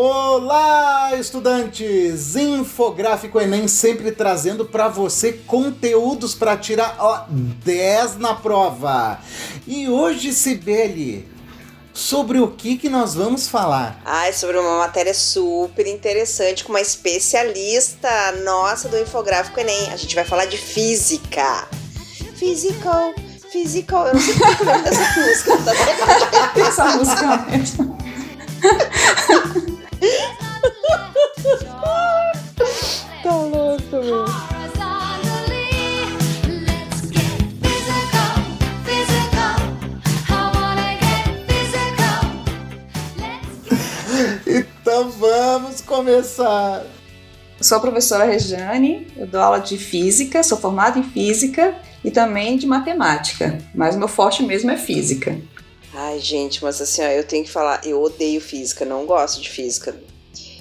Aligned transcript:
Olá, 0.00 1.16
estudantes! 1.16 2.36
Infográfico 2.36 3.40
Enem 3.40 3.66
sempre 3.66 4.12
trazendo 4.12 4.64
para 4.64 4.86
você 4.86 5.32
conteúdos 5.32 6.36
para 6.36 6.56
tirar 6.56 6.94
ó, 7.00 7.24
10 7.28 8.18
na 8.18 8.32
prova. 8.32 9.18
E 9.66 9.88
hoje, 9.88 10.32
Sibeli, 10.32 11.28
sobre 11.92 12.38
o 12.38 12.46
que, 12.46 12.78
que 12.78 12.88
nós 12.88 13.16
vamos 13.16 13.48
falar? 13.48 14.00
Ah, 14.04 14.28
é 14.28 14.32
sobre 14.32 14.56
uma 14.56 14.78
matéria 14.78 15.12
super 15.12 15.84
interessante 15.88 16.62
com 16.62 16.70
uma 16.70 16.80
especialista 16.80 18.08
nossa 18.44 18.88
do 18.88 18.96
Infográfico 19.00 19.58
Enem. 19.58 19.90
A 19.90 19.96
gente 19.96 20.14
vai 20.14 20.24
falar 20.24 20.44
de 20.44 20.58
física. 20.58 21.66
Physical, 22.36 23.14
physical. 23.50 24.06
Eu 24.06 24.14
não 24.14 24.20
sei 24.20 24.34
porque 24.34 24.62
eu 24.62 24.66
lembro 24.66 24.84
dessa 24.84 25.20
música. 25.20 25.56
Tá 25.64 26.52
Essa 26.68 26.84
música 26.96 27.46
mesmo. 27.50 27.98
tá 33.22 33.34
louco, 33.34 33.96
meu. 34.04 34.24
Então 44.46 45.10
vamos 45.10 45.80
começar. 45.80 46.84
Sou 47.60 47.78
a 47.78 47.80
professora 47.80 48.24
Rejane, 48.24 49.08
eu 49.16 49.26
dou 49.26 49.40
aula 49.40 49.58
de 49.58 49.76
física, 49.76 50.42
sou 50.42 50.56
formada 50.56 50.98
em 50.98 51.02
física 51.02 51.74
e 52.04 52.10
também 52.10 52.56
de 52.56 52.66
matemática, 52.66 53.58
mas 53.74 53.96
o 53.96 53.98
meu 53.98 54.08
forte 54.08 54.42
mesmo 54.42 54.70
é 54.70 54.76
física. 54.76 55.36
Ai, 56.00 56.20
gente, 56.20 56.62
mas 56.62 56.80
assim, 56.80 57.02
ó, 57.02 57.08
eu 57.08 57.24
tenho 57.24 57.42
que 57.42 57.50
falar, 57.50 57.80
eu 57.84 58.00
odeio 58.00 58.40
física, 58.40 58.84
não 58.84 59.04
gosto 59.04 59.40
de 59.42 59.50
física. 59.50 59.96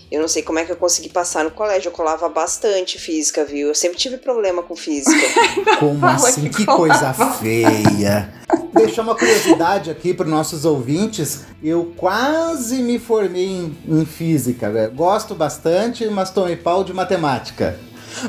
Eu 0.09 0.19
não 0.19 0.27
sei 0.27 0.41
como 0.41 0.57
é 0.57 0.66
que 0.66 0.71
eu 0.71 0.75
consegui 0.75 1.09
passar 1.09 1.43
no 1.43 1.52
colégio, 1.52 1.89
eu 1.89 1.91
colava 1.91 2.27
bastante 2.27 2.97
física, 2.97 3.45
viu? 3.45 3.67
Eu 3.67 3.75
sempre 3.75 3.99
tive 3.99 4.17
problema 4.17 4.63
com 4.63 4.75
física. 4.75 5.15
Como 5.80 6.03
assim? 6.03 6.49
Que 6.49 6.65
coisa 6.65 7.13
feia. 7.13 8.33
Deixar 8.73 9.03
uma 9.03 9.13
curiosidade 9.13 9.91
aqui 9.91 10.11
para 10.11 10.25
nossos 10.25 10.65
ouvintes. 10.65 11.41
Eu 11.61 11.93
quase 11.95 12.81
me 12.81 12.97
formei 12.97 13.45
em, 13.45 13.77
em 13.88 14.05
física. 14.05 14.71
Véio. 14.71 14.91
Gosto 14.91 15.35
bastante, 15.35 16.08
mas 16.08 16.31
tomei 16.31 16.55
pau 16.55 16.83
de 16.83 16.93
matemática. 16.93 17.77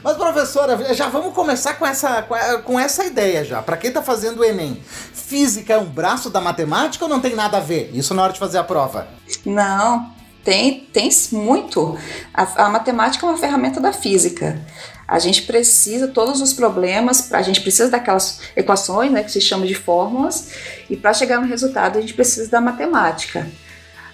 Mas, 0.02 0.16
professora, 0.16 0.94
já 0.94 1.08
vamos 1.08 1.34
começar 1.34 1.74
com 1.74 1.86
essa, 1.86 2.22
com 2.64 2.78
essa 2.78 3.04
ideia 3.04 3.44
já. 3.44 3.62
Para 3.62 3.76
quem 3.76 3.90
tá 3.90 4.02
fazendo 4.02 4.40
o 4.40 4.44
Enem, 4.44 4.82
física 5.12 5.74
é 5.74 5.78
um 5.78 5.86
braço 5.86 6.30
da 6.30 6.40
matemática 6.40 7.04
ou 7.04 7.08
não 7.08 7.20
tem 7.20 7.34
nada 7.34 7.58
a 7.58 7.60
ver? 7.60 7.90
Isso 7.92 8.14
na 8.14 8.22
hora 8.22 8.32
de 8.32 8.38
fazer 8.38 8.58
a 8.58 8.64
prova? 8.64 9.08
Não, 9.44 10.10
tem, 10.44 10.80
tem 10.92 11.10
muito. 11.32 11.98
A, 12.32 12.66
a 12.66 12.68
matemática 12.70 13.26
é 13.26 13.28
uma 13.28 13.38
ferramenta 13.38 13.80
da 13.80 13.92
física. 13.92 14.60
A 15.06 15.18
gente 15.18 15.42
precisa, 15.42 16.08
todos 16.08 16.40
os 16.42 16.52
problemas, 16.52 17.32
a 17.32 17.40
gente 17.40 17.62
precisa 17.62 17.90
daquelas 17.90 18.40
equações, 18.54 19.10
né, 19.10 19.22
que 19.22 19.32
se 19.32 19.40
chama 19.40 19.66
de 19.66 19.74
fórmulas, 19.74 20.50
e 20.90 20.96
para 20.96 21.14
chegar 21.14 21.40
no 21.40 21.46
resultado 21.46 21.96
a 21.96 22.00
gente 22.00 22.12
precisa 22.12 22.50
da 22.50 22.60
matemática. 22.60 23.48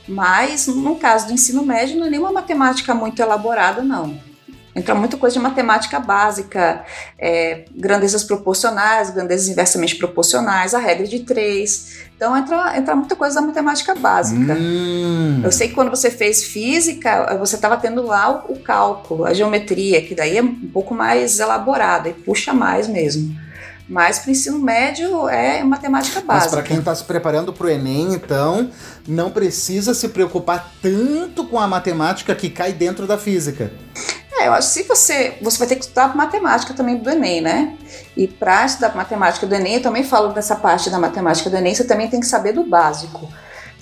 Mas, 0.06 0.66
no 0.66 0.96
caso 0.96 1.26
do 1.26 1.32
ensino 1.32 1.64
médio, 1.64 1.98
não 1.98 2.06
é 2.06 2.10
nenhuma 2.10 2.30
matemática 2.30 2.94
muito 2.94 3.20
elaborada, 3.20 3.82
não. 3.82 4.20
Entra 4.74 4.94
muita 4.94 5.16
coisa 5.16 5.34
de 5.34 5.40
matemática 5.40 6.00
básica, 6.00 6.84
é, 7.16 7.64
grandezas 7.76 8.24
proporcionais, 8.24 9.10
grandezas 9.10 9.48
inversamente 9.48 9.94
proporcionais, 9.94 10.74
a 10.74 10.78
regra 10.78 11.06
de 11.06 11.20
três. 11.20 11.98
Então 12.16 12.36
entra, 12.36 12.76
entra 12.76 12.96
muita 12.96 13.14
coisa 13.14 13.36
da 13.36 13.42
matemática 13.42 13.94
básica. 13.94 14.54
Hum. 14.54 15.42
Eu 15.44 15.52
sei 15.52 15.68
que 15.68 15.74
quando 15.74 15.90
você 15.90 16.10
fez 16.10 16.42
física, 16.42 17.36
você 17.38 17.54
estava 17.54 17.76
tendo 17.76 18.02
lá 18.02 18.44
o, 18.48 18.54
o, 18.54 18.58
cálculo, 18.58 19.24
a 19.24 19.32
geometria, 19.32 20.02
que 20.02 20.14
daí 20.14 20.38
é 20.38 20.42
um 20.42 20.68
pouco 20.72 20.92
mais 20.92 21.38
elaborada 21.38 22.08
e 22.08 22.12
puxa 22.12 22.52
mais 22.52 22.88
mesmo. 22.88 23.44
Mas 23.88 24.18
para 24.18 24.28
o 24.28 24.32
ensino 24.32 24.58
médio 24.58 25.28
é 25.28 25.62
matemática 25.62 26.20
básica. 26.20 26.46
Mas 26.46 26.50
para 26.50 26.62
quem 26.62 26.78
está 26.78 26.94
se 26.94 27.04
preparando 27.04 27.52
para 27.52 27.66
o 27.66 27.70
Enem, 27.70 28.14
então, 28.14 28.70
não 29.06 29.30
precisa 29.30 29.92
se 29.92 30.08
preocupar 30.08 30.72
tanto 30.80 31.44
com 31.44 31.60
a 31.60 31.68
matemática 31.68 32.34
que 32.34 32.48
cai 32.48 32.72
dentro 32.72 33.06
da 33.06 33.18
física. 33.18 33.70
É, 34.36 34.48
eu 34.48 34.52
acho 34.52 34.68
que 34.68 34.74
se 34.74 34.82
você. 34.82 35.34
Você 35.40 35.58
vai 35.58 35.68
ter 35.68 35.76
que 35.76 35.82
estudar 35.82 36.14
matemática 36.16 36.74
também 36.74 36.96
do 36.96 37.08
Enem, 37.08 37.40
né? 37.40 37.76
E 38.16 38.26
para 38.26 38.66
estudar 38.66 38.94
matemática 38.94 39.46
do 39.46 39.54
Enem, 39.54 39.76
eu 39.76 39.82
também 39.82 40.04
falo 40.04 40.32
dessa 40.32 40.56
parte 40.56 40.90
da 40.90 40.98
matemática 40.98 41.48
do 41.48 41.56
Enem, 41.56 41.74
você 41.74 41.84
também 41.84 42.08
tem 42.08 42.20
que 42.20 42.26
saber 42.26 42.52
do 42.52 42.64
básico. 42.64 43.28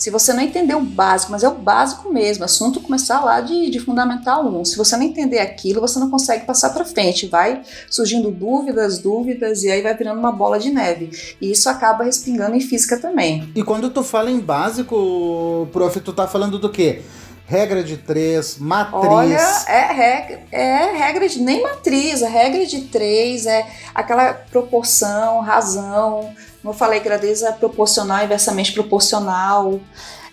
Se 0.02 0.10
você 0.10 0.32
não 0.32 0.42
entender 0.42 0.74
o 0.74 0.80
básico, 0.80 1.30
mas 1.30 1.44
é 1.44 1.48
o 1.48 1.54
básico 1.54 2.12
mesmo, 2.12 2.44
assunto 2.44 2.80
começar 2.80 3.20
lá 3.24 3.40
de, 3.40 3.70
de 3.70 3.78
fundamental 3.78 4.44
1. 4.44 4.64
Se 4.64 4.76
você 4.76 4.96
não 4.96 5.04
entender 5.04 5.38
aquilo, 5.38 5.80
você 5.80 5.96
não 6.00 6.10
consegue 6.10 6.44
passar 6.44 6.70
para 6.70 6.84
frente. 6.84 7.28
Vai 7.28 7.62
surgindo 7.88 8.28
dúvidas, 8.30 8.98
dúvidas, 8.98 9.62
e 9.62 9.70
aí 9.70 9.80
vai 9.80 9.96
virando 9.96 10.18
uma 10.18 10.32
bola 10.32 10.58
de 10.58 10.70
neve. 10.70 11.10
E 11.40 11.52
isso 11.52 11.68
acaba 11.68 12.02
respingando 12.02 12.56
em 12.56 12.60
física 12.60 12.98
também. 12.98 13.48
E 13.54 13.62
quando 13.62 13.90
tu 13.90 14.02
fala 14.02 14.28
em 14.28 14.40
básico, 14.40 15.68
prof, 15.72 16.00
tu 16.00 16.12
tá 16.12 16.26
falando 16.26 16.58
do 16.58 16.70
quê? 16.70 17.02
Regra 17.46 17.82
de 17.82 17.96
três, 17.96 18.56
matriz. 18.58 19.04
Olha, 19.04 19.64
é 19.68 19.92
regra, 19.92 20.42
é 20.50 20.92
regra 20.96 21.28
de 21.28 21.40
nem 21.40 21.62
matriz, 21.62 22.22
é 22.22 22.28
regra 22.28 22.64
de 22.66 22.82
três, 22.82 23.46
é 23.46 23.66
aquela 23.94 24.32
proporção, 24.32 25.40
razão. 25.40 26.34
Como 26.60 26.72
eu 26.72 26.78
falei, 26.78 27.00
grandeza 27.00 27.52
proporcional, 27.52 28.24
inversamente 28.24 28.72
proporcional. 28.72 29.80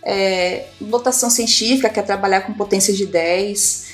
É, 0.02 0.68
notação 0.80 1.30
científica, 1.30 1.90
que 1.90 2.00
é 2.00 2.04
trabalhar 2.04 2.42
com 2.42 2.54
potência 2.54 2.94
de 2.94 3.06
10. 3.06 3.90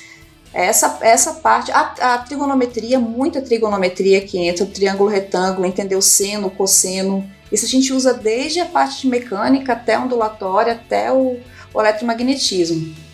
Essa, 0.53 1.00
essa 1.02 1.34
parte, 1.34 1.72
a, 1.72 2.14
a 2.14 2.18
trigonometria, 2.20 3.00
muita 3.00 3.42
trigonometria 3.42 4.22
que 4.22 4.38
entra, 4.38 4.64
o 4.64 4.68
triângulo 4.68 5.09
retângulo, 5.09 5.66
entender 5.66 5.96
o 5.96 6.02
seno, 6.02 6.47
o 6.47 6.52
cosseno. 6.52 7.30
Isso 7.52 7.66
a 7.66 7.68
gente 7.68 7.92
usa 7.92 8.14
desde 8.14 8.59
a 8.59 8.66
parte 8.66 9.02
de 9.02 9.08
mecânica 9.08 9.74
até 9.74 9.97
ondulatória, 9.97 10.74
até 10.74 11.12
o, 11.12 11.40
o 11.74 11.82
eletromagnetismo. 11.82 13.04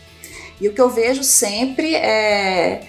E 0.62 0.68
o 0.68 0.74
que 0.74 0.80
eu 0.80 0.90
vejo 0.90 1.24
sempre 1.24 1.96
é, 1.96 2.82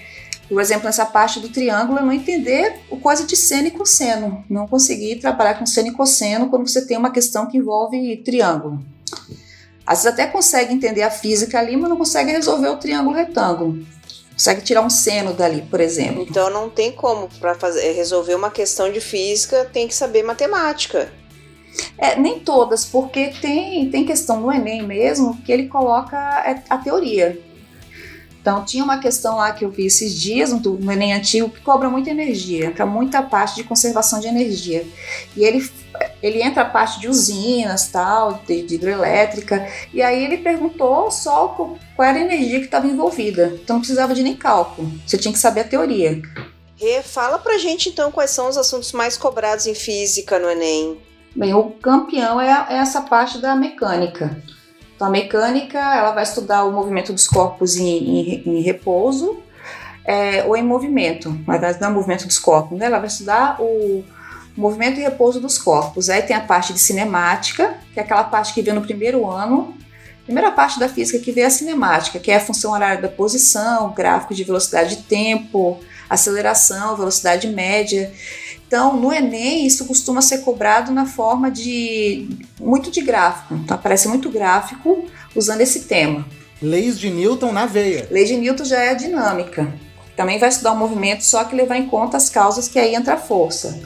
por 0.48 0.60
exemplo, 0.60 0.84
nessa 0.84 1.06
parte 1.06 1.40
do 1.40 1.48
triângulo, 1.48 1.98
eu 1.98 2.04
não 2.04 2.12
entender 2.12 2.80
o 2.90 2.98
coisa 2.98 3.24
de 3.24 3.34
seno 3.34 3.68
e 3.68 3.70
cosseno. 3.70 4.44
Não 4.50 4.68
conseguir 4.68 5.16
trabalhar 5.16 5.54
com 5.54 5.64
seno 5.64 5.88
e 5.88 5.92
cosseno 5.92 6.50
quando 6.50 6.68
você 6.68 6.86
tem 6.86 6.98
uma 6.98 7.10
questão 7.10 7.46
que 7.46 7.56
envolve 7.56 8.18
triângulo. 8.18 8.84
Às 9.86 10.04
vezes 10.04 10.12
até 10.12 10.26
consegue 10.26 10.74
entender 10.74 11.02
a 11.02 11.10
física 11.10 11.58
ali, 11.58 11.74
mas 11.74 11.88
não 11.88 11.96
consegue 11.96 12.30
resolver 12.30 12.68
o 12.68 12.76
triângulo 12.76 13.16
retângulo. 13.16 13.84
Consegue 14.32 14.60
tirar 14.60 14.82
um 14.82 14.90
seno 14.90 15.32
dali, 15.32 15.62
por 15.62 15.80
exemplo. 15.80 16.26
Então 16.28 16.50
não 16.50 16.68
tem 16.68 16.92
como 16.92 17.28
para 17.40 17.56
resolver 17.94 18.34
uma 18.34 18.50
questão 18.50 18.92
de 18.92 19.00
física, 19.00 19.64
tem 19.72 19.88
que 19.88 19.94
saber 19.94 20.22
matemática. 20.22 21.10
É, 21.96 22.18
nem 22.18 22.38
todas, 22.40 22.84
porque 22.84 23.28
tem, 23.40 23.90
tem 23.90 24.04
questão 24.04 24.38
no 24.38 24.52
Enem 24.52 24.82
mesmo 24.82 25.40
que 25.42 25.50
ele 25.50 25.68
coloca 25.68 26.16
é, 26.46 26.62
a 26.68 26.76
teoria. 26.76 27.40
Então, 28.42 28.64
tinha 28.64 28.82
uma 28.82 28.98
questão 28.98 29.36
lá 29.36 29.52
que 29.52 29.64
eu 29.64 29.70
vi 29.70 29.86
esses 29.86 30.20
dias 30.20 30.52
no, 30.52 30.58
no 30.58 30.90
Enem 30.90 31.14
antigo 31.14 31.48
que 31.48 31.60
cobra 31.60 31.88
muita 31.88 32.10
energia, 32.10 32.66
entra 32.66 32.84
muita 32.84 33.22
parte 33.22 33.54
de 33.54 33.62
conservação 33.62 34.18
de 34.18 34.26
energia. 34.26 34.84
E 35.36 35.44
ele, 35.44 35.70
ele 36.20 36.42
entra 36.42 36.62
a 36.62 36.68
parte 36.68 36.98
de 36.98 37.06
usinas, 37.06 37.86
tal, 37.86 38.42
de, 38.44 38.62
de 38.62 38.74
hidrelétrica, 38.74 39.64
e 39.94 40.02
aí 40.02 40.24
ele 40.24 40.38
perguntou 40.38 41.08
só 41.12 41.48
qual, 41.48 41.78
qual 41.94 42.08
era 42.08 42.18
a 42.18 42.22
energia 42.22 42.58
que 42.58 42.64
estava 42.64 42.88
envolvida. 42.88 43.52
Então, 43.62 43.76
não 43.76 43.80
precisava 43.80 44.12
de 44.12 44.24
nem 44.24 44.34
cálculo, 44.34 44.90
você 45.06 45.16
tinha 45.16 45.32
que 45.32 45.38
saber 45.38 45.60
a 45.60 45.64
teoria. 45.64 46.20
Rê, 46.74 47.00
fala 47.00 47.38
pra 47.38 47.58
gente 47.58 47.90
então 47.90 48.10
quais 48.10 48.32
são 48.32 48.48
os 48.48 48.58
assuntos 48.58 48.90
mais 48.90 49.16
cobrados 49.16 49.68
em 49.68 49.74
física 49.74 50.40
no 50.40 50.50
Enem. 50.50 51.00
Bem, 51.36 51.54
o 51.54 51.70
campeão 51.70 52.40
é, 52.40 52.66
é 52.70 52.78
essa 52.78 53.02
parte 53.02 53.38
da 53.38 53.54
mecânica. 53.54 54.36
Então, 55.02 55.08
a 55.08 55.10
mecânica 55.10 55.78
ela 55.78 56.12
vai 56.12 56.22
estudar 56.22 56.62
o 56.62 56.70
movimento 56.70 57.12
dos 57.12 57.26
corpos 57.26 57.76
em, 57.76 57.88
em, 57.88 58.42
em 58.46 58.60
repouso 58.62 59.42
é, 60.04 60.44
ou 60.44 60.56
em 60.56 60.62
movimento, 60.62 61.36
mas 61.44 61.80
não 61.80 61.88
é 61.88 61.90
o 61.90 61.94
movimento 61.94 62.24
dos 62.24 62.38
corpos, 62.38 62.78
né? 62.78 62.86
ela 62.86 63.00
vai 63.00 63.08
estudar 63.08 63.60
o 63.60 64.04
movimento 64.56 65.00
e 65.00 65.02
repouso 65.02 65.40
dos 65.40 65.58
corpos. 65.58 66.08
Aí 66.08 66.22
tem 66.22 66.36
a 66.36 66.40
parte 66.40 66.72
de 66.72 66.78
cinemática, 66.78 67.74
que 67.92 67.98
é 67.98 68.02
aquela 68.04 68.22
parte 68.22 68.54
que 68.54 68.62
vem 68.62 68.74
no 68.74 68.82
primeiro 68.82 69.28
ano. 69.28 69.76
Primeira 70.24 70.52
parte 70.52 70.78
da 70.78 70.88
física 70.88 71.18
que 71.18 71.32
vê 71.32 71.42
a 71.42 71.50
cinemática, 71.50 72.20
que 72.20 72.30
é 72.30 72.36
a 72.36 72.40
função 72.40 72.70
horária 72.70 73.02
da 73.02 73.08
posição, 73.08 73.92
gráfico 73.92 74.32
de 74.32 74.44
velocidade 74.44 74.94
de 74.94 75.02
tempo, 75.02 75.80
aceleração, 76.08 76.96
velocidade 76.96 77.48
média. 77.48 78.12
Então, 78.72 78.96
no 78.96 79.12
Enem, 79.12 79.66
isso 79.66 79.84
costuma 79.84 80.22
ser 80.22 80.38
cobrado 80.38 80.92
na 80.92 81.04
forma 81.04 81.50
de 81.50 82.26
muito 82.58 82.90
de 82.90 83.02
gráfico. 83.02 83.52
Então, 83.52 83.74
aparece 83.74 84.08
muito 84.08 84.30
gráfico 84.30 85.04
usando 85.36 85.60
esse 85.60 85.80
tema. 85.80 86.24
Leis 86.62 86.98
de 86.98 87.10
Newton 87.10 87.52
na 87.52 87.66
veia. 87.66 88.08
Lei 88.10 88.24
de 88.24 88.34
Newton 88.34 88.64
já 88.64 88.82
é 88.82 88.88
a 88.88 88.94
dinâmica. 88.94 89.70
Também 90.16 90.38
vai 90.38 90.48
estudar 90.48 90.72
o 90.72 90.78
movimento, 90.78 91.22
só 91.22 91.44
que 91.44 91.54
levar 91.54 91.76
em 91.76 91.86
conta 91.86 92.16
as 92.16 92.30
causas 92.30 92.66
que 92.66 92.78
aí 92.78 92.94
entra 92.94 93.12
a 93.12 93.18
força. 93.18 93.78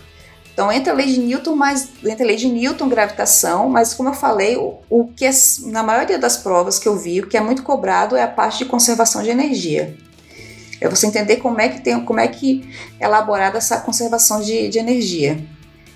Então 0.55 0.71
entra 0.71 0.93
a 0.93 0.97
lei 0.97 1.07
de 1.07 1.19
Newton, 1.19 1.57
mas 1.57 1.89
entra 2.05 2.25
a 2.25 2.29
lei 2.29 2.37
de 2.37 2.49
Newton, 2.49 2.89
gravitação, 2.89 3.69
mas 3.69 3.93
como 3.93 4.11
eu 4.11 4.15
falei, 4.15 4.57
o, 4.57 4.79
o 4.89 5.09
que 5.09 5.27
é, 5.27 5.33
na 5.65 5.83
maioria 5.83 6.17
das 6.17 6.37
provas 6.37 6.79
que 6.79 6.87
eu 6.87 6.97
vi, 6.97 7.21
o 7.21 7.27
que 7.27 7.37
é 7.37 7.41
muito 7.41 7.65
cobrado 7.65 8.15
é 8.15 8.23
a 8.23 8.29
parte 8.29 8.59
de 8.59 8.67
conservação 8.67 9.21
de 9.21 9.31
energia. 9.31 9.97
É 10.81 10.89
você 10.89 11.07
entender 11.07 11.37
como 11.37 11.61
é 11.61 11.69
que 11.69 11.81
tem, 11.81 11.99
como 12.05 12.21
é 12.21 12.29
que 12.29 12.69
é 13.01 13.05
elaborada 13.05 13.59
essa 13.59 13.81
conservação 13.81 14.41
de, 14.41 14.69
de 14.69 14.79
energia. 14.79 15.39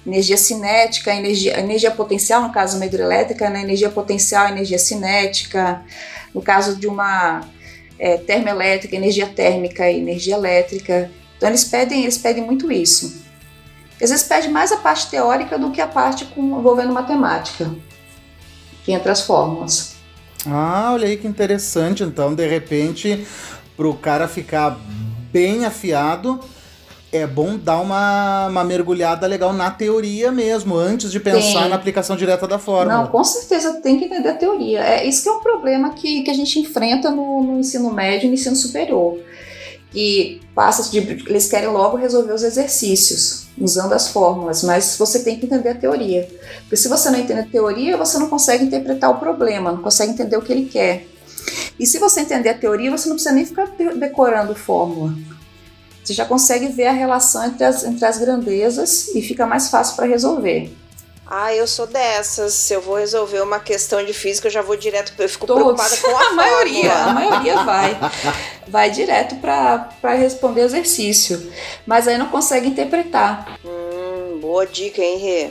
Energia 0.06 0.36
cinética, 0.36 1.14
energia, 1.14 1.60
energia 1.60 1.90
potencial, 1.90 2.42
no 2.42 2.52
caso 2.52 2.72
de 2.72 2.76
uma 2.78 2.86
hidrelétrica, 2.86 3.50
né? 3.50 3.62
energia 3.62 3.90
potencial, 3.90 4.48
energia 4.48 4.78
cinética. 4.78 5.82
No 6.34 6.40
caso 6.40 6.76
de 6.76 6.86
uma 6.86 7.42
é, 7.98 8.16
termoelétrica, 8.16 8.96
energia 8.96 9.26
térmica 9.26 9.90
e 9.90 9.98
energia 9.98 10.34
elétrica. 10.34 11.10
Então 11.36 11.48
eles 11.48 11.64
pedem, 11.64 12.02
eles 12.02 12.16
pedem 12.16 12.42
muito 12.42 12.72
isso. 12.72 13.22
Às 14.02 14.08
vezes 14.08 14.26
pede 14.26 14.48
mais 14.48 14.72
a 14.72 14.78
parte 14.78 15.10
teórica 15.10 15.58
do 15.58 15.70
que 15.70 15.80
a 15.80 15.86
parte 15.86 16.24
com, 16.24 16.58
envolvendo 16.58 16.92
matemática, 16.92 17.70
que 18.82 18.92
entra 18.92 19.12
as 19.12 19.20
fórmulas. 19.20 19.96
Ah, 20.46 20.90
olha 20.94 21.06
aí 21.06 21.18
que 21.18 21.26
interessante. 21.26 22.02
Então, 22.02 22.34
de 22.34 22.46
repente, 22.46 23.26
para 23.80 23.88
o 23.88 23.94
cara 23.94 24.28
ficar 24.28 24.78
bem 25.32 25.64
afiado, 25.64 26.38
é 27.10 27.26
bom 27.26 27.56
dar 27.56 27.80
uma, 27.80 28.48
uma 28.48 28.62
mergulhada 28.62 29.26
legal 29.26 29.54
na 29.54 29.70
teoria 29.70 30.30
mesmo, 30.30 30.76
antes 30.76 31.10
de 31.10 31.18
pensar 31.18 31.66
na 31.66 31.76
aplicação 31.76 32.14
direta 32.14 32.46
da 32.46 32.58
fórmula. 32.58 32.98
Não, 32.98 33.06
com 33.06 33.24
certeza 33.24 33.80
tem 33.80 33.98
que 33.98 34.04
entender 34.04 34.28
a 34.28 34.34
teoria. 34.34 34.80
É 34.80 35.06
isso 35.06 35.22
que 35.22 35.30
é 35.30 35.32
um 35.32 35.40
problema 35.40 35.94
que, 35.94 36.22
que 36.22 36.30
a 36.30 36.34
gente 36.34 36.58
enfrenta 36.58 37.10
no, 37.10 37.42
no 37.42 37.58
ensino 37.58 37.90
médio 37.90 38.26
e 38.26 38.28
no 38.28 38.34
ensino 38.34 38.54
superior. 38.54 39.18
E 39.94 40.42
passa 40.54 40.90
de, 40.90 40.98
eles 40.98 41.48
querem 41.48 41.70
logo 41.70 41.96
resolver 41.96 42.34
os 42.34 42.42
exercícios 42.42 43.46
usando 43.58 43.94
as 43.94 44.08
fórmulas, 44.08 44.62
mas 44.62 44.94
você 44.98 45.20
tem 45.20 45.38
que 45.38 45.46
entender 45.46 45.70
a 45.70 45.74
teoria. 45.74 46.28
Porque 46.60 46.76
se 46.76 46.86
você 46.86 47.08
não 47.08 47.18
entende 47.18 47.40
a 47.40 47.46
teoria, 47.46 47.96
você 47.96 48.18
não 48.18 48.28
consegue 48.28 48.62
interpretar 48.62 49.10
o 49.10 49.18
problema, 49.18 49.72
não 49.72 49.80
consegue 49.80 50.12
entender 50.12 50.36
o 50.36 50.42
que 50.42 50.52
ele 50.52 50.66
quer. 50.66 51.06
E 51.78 51.86
se 51.86 51.98
você 51.98 52.20
entender 52.20 52.50
a 52.50 52.54
teoria, 52.54 52.90
você 52.90 53.08
não 53.08 53.16
precisa 53.16 53.34
nem 53.34 53.46
ficar 53.46 53.66
decorando 53.96 54.54
fórmula. 54.54 55.14
Você 56.02 56.14
já 56.14 56.24
consegue 56.24 56.68
ver 56.68 56.86
a 56.86 56.92
relação 56.92 57.44
entre 57.44 57.64
as, 57.64 57.84
entre 57.84 58.04
as 58.04 58.18
grandezas 58.18 59.08
e 59.14 59.22
fica 59.22 59.46
mais 59.46 59.68
fácil 59.68 59.96
para 59.96 60.06
resolver. 60.06 60.74
Ah, 61.32 61.54
eu 61.54 61.64
sou 61.64 61.86
dessas. 61.86 62.52
Se 62.54 62.74
eu 62.74 62.80
vou 62.80 62.96
resolver 62.96 63.40
uma 63.40 63.60
questão 63.60 64.04
de 64.04 64.12
física, 64.12 64.48
eu 64.48 64.52
já 64.52 64.62
vou 64.62 64.76
direto. 64.76 65.12
Eu 65.16 65.28
fico 65.28 65.46
Todos. 65.46 65.62
preocupada 65.62 65.96
com 65.96 66.16
a, 66.16 66.26
a 66.30 66.32
maioria. 66.32 66.92
A 66.92 67.12
maioria 67.12 67.62
vai. 67.62 67.96
Vai 68.66 68.90
direto 68.90 69.36
para 69.36 70.14
responder 70.14 70.62
exercício. 70.62 71.52
Mas 71.86 72.08
aí 72.08 72.18
não 72.18 72.26
consegue 72.26 72.66
interpretar. 72.66 73.60
Hum, 73.64 73.79
boa 74.50 74.66
dica, 74.66 75.00
hein, 75.00 75.16
Rê? 75.18 75.50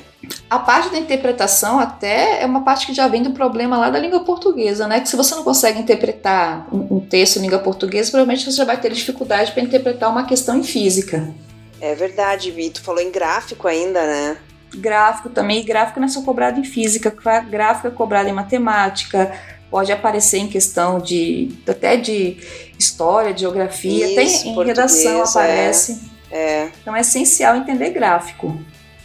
A 0.50 0.60
parte 0.60 0.90
da 0.90 0.98
interpretação 0.98 1.80
até 1.80 2.42
é 2.42 2.46
uma 2.46 2.66
parte 2.66 2.86
que 2.86 2.94
já 2.94 3.08
vem 3.08 3.24
do 3.24 3.32
problema 3.32 3.78
lá 3.78 3.90
da 3.90 3.98
língua 3.98 4.26
portuguesa, 4.26 4.88
né? 4.88 5.00
Que 5.00 5.08
se 5.08 5.16
você 5.16 5.34
não 5.36 5.44
consegue 5.44 5.80
interpretar 5.80 6.68
um, 6.70 6.98
um 6.98 7.00
texto 7.00 7.38
em 7.38 7.44
língua 7.44 7.60
portuguesa, 7.60 8.12
provavelmente 8.12 8.44
você 8.44 8.58
já 8.58 8.66
vai 8.66 8.76
ter 8.76 8.92
dificuldade 8.92 9.54
para 9.54 9.64
interpretar 9.64 10.10
uma 10.10 10.26
questão 10.26 10.58
em 10.58 10.64
física. 10.64 11.34
É 11.80 11.96
verdade, 11.96 12.52
Vitor. 12.52 12.84
Falou 12.84 13.02
em 13.02 13.10
gráfico 13.10 13.70
ainda, 13.70 14.06
né? 14.06 14.38
gráfico 14.76 15.30
também, 15.30 15.66
gráfico 15.66 16.00
não 16.00 16.06
é 16.06 16.12
só 16.12 16.22
cobrado 16.22 16.60
em 16.60 16.64
física, 16.64 17.12
gráfico 17.50 17.88
é 17.88 17.90
cobrado 17.90 18.30
em 18.30 18.34
matemática, 18.34 19.34
pode 19.72 19.92
aparecer 19.92 20.38
em 20.38 20.48
questão 20.48 21.00
de 21.00 21.50
até 21.68 21.98
de 21.98 22.38
história, 22.78 23.34
de 23.34 23.40
geografia, 23.42 24.06
Isso, 24.06 24.48
até 24.48 24.50
em 24.50 24.64
redação 24.64 25.24
aparece. 25.24 26.00
É, 26.30 26.38
é. 26.38 26.72
Então 26.82 26.96
é 26.96 27.02
essencial 27.02 27.56
entender 27.56 27.90
gráfico. 27.90 28.60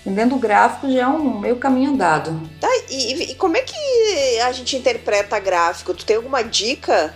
Entendendo 0.05 0.35
o 0.35 0.39
gráfico 0.39 0.91
já 0.91 1.03
é 1.03 1.06
um 1.06 1.39
meio 1.41 1.56
caminho 1.56 1.93
andado. 1.93 2.39
Tá, 2.61 2.69
e, 2.91 3.33
e 3.33 3.35
como 3.37 3.56
é 3.56 3.62
que 3.62 4.41
a 4.41 4.53
gente 4.53 4.77
interpreta 4.77 5.41
gráfico? 5.41 5.95
Tu 5.95 6.05
tem 6.05 6.17
alguma 6.17 6.43
dica? 6.43 7.15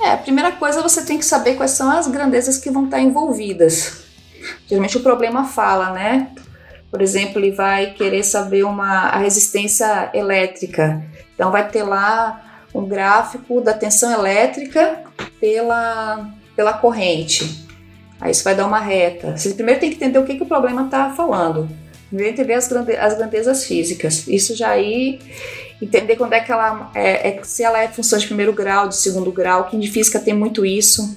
É, 0.00 0.12
a 0.12 0.16
primeira 0.16 0.50
coisa 0.50 0.82
você 0.82 1.04
tem 1.04 1.16
que 1.16 1.24
saber 1.24 1.54
quais 1.54 1.70
são 1.70 1.90
as 1.90 2.08
grandezas 2.08 2.58
que 2.58 2.70
vão 2.70 2.86
estar 2.86 3.00
envolvidas. 3.00 4.02
Geralmente 4.66 4.96
o 4.96 5.02
problema 5.02 5.44
fala, 5.44 5.92
né? 5.92 6.32
Por 6.90 7.02
exemplo, 7.02 7.40
ele 7.40 7.50
vai 7.50 7.90
querer 7.90 8.22
saber 8.22 8.64
uma, 8.64 9.08
a 9.08 9.18
resistência 9.18 10.10
elétrica. 10.14 11.04
Então, 11.34 11.50
vai 11.50 11.68
ter 11.68 11.82
lá 11.82 12.64
um 12.72 12.86
gráfico 12.86 13.60
da 13.60 13.74
tensão 13.74 14.12
elétrica 14.12 15.02
pela, 15.40 16.30
pela 16.54 16.72
corrente. 16.74 17.63
Aí 18.20 18.32
você 18.32 18.42
vai 18.42 18.54
dar 18.54 18.66
uma 18.66 18.80
reta. 18.80 19.36
Você 19.36 19.50
primeiro 19.50 19.80
tem 19.80 19.90
que 19.90 19.96
entender 19.96 20.18
o 20.18 20.24
que, 20.24 20.36
que 20.36 20.42
o 20.42 20.46
problema 20.46 20.84
está 20.84 21.10
falando. 21.10 21.68
Primeiro 22.08 22.32
entender 22.32 22.54
as, 22.54 22.68
grande, 22.68 22.96
as 22.96 23.16
grandezas 23.16 23.64
físicas. 23.64 24.26
Isso 24.28 24.54
já 24.54 24.70
aí 24.70 25.18
entender 25.82 26.16
quando 26.16 26.32
é 26.32 26.40
que 26.40 26.52
ela 26.52 26.90
é, 26.94 27.28
é, 27.28 27.40
se 27.42 27.62
ela 27.62 27.82
é 27.82 27.88
função 27.88 28.18
de 28.18 28.26
primeiro 28.26 28.52
grau, 28.52 28.88
de 28.88 28.96
segundo 28.96 29.30
grau, 29.32 29.68
que 29.68 29.76
em 29.76 29.86
física 29.86 30.18
tem 30.18 30.34
muito 30.34 30.64
isso 30.64 31.14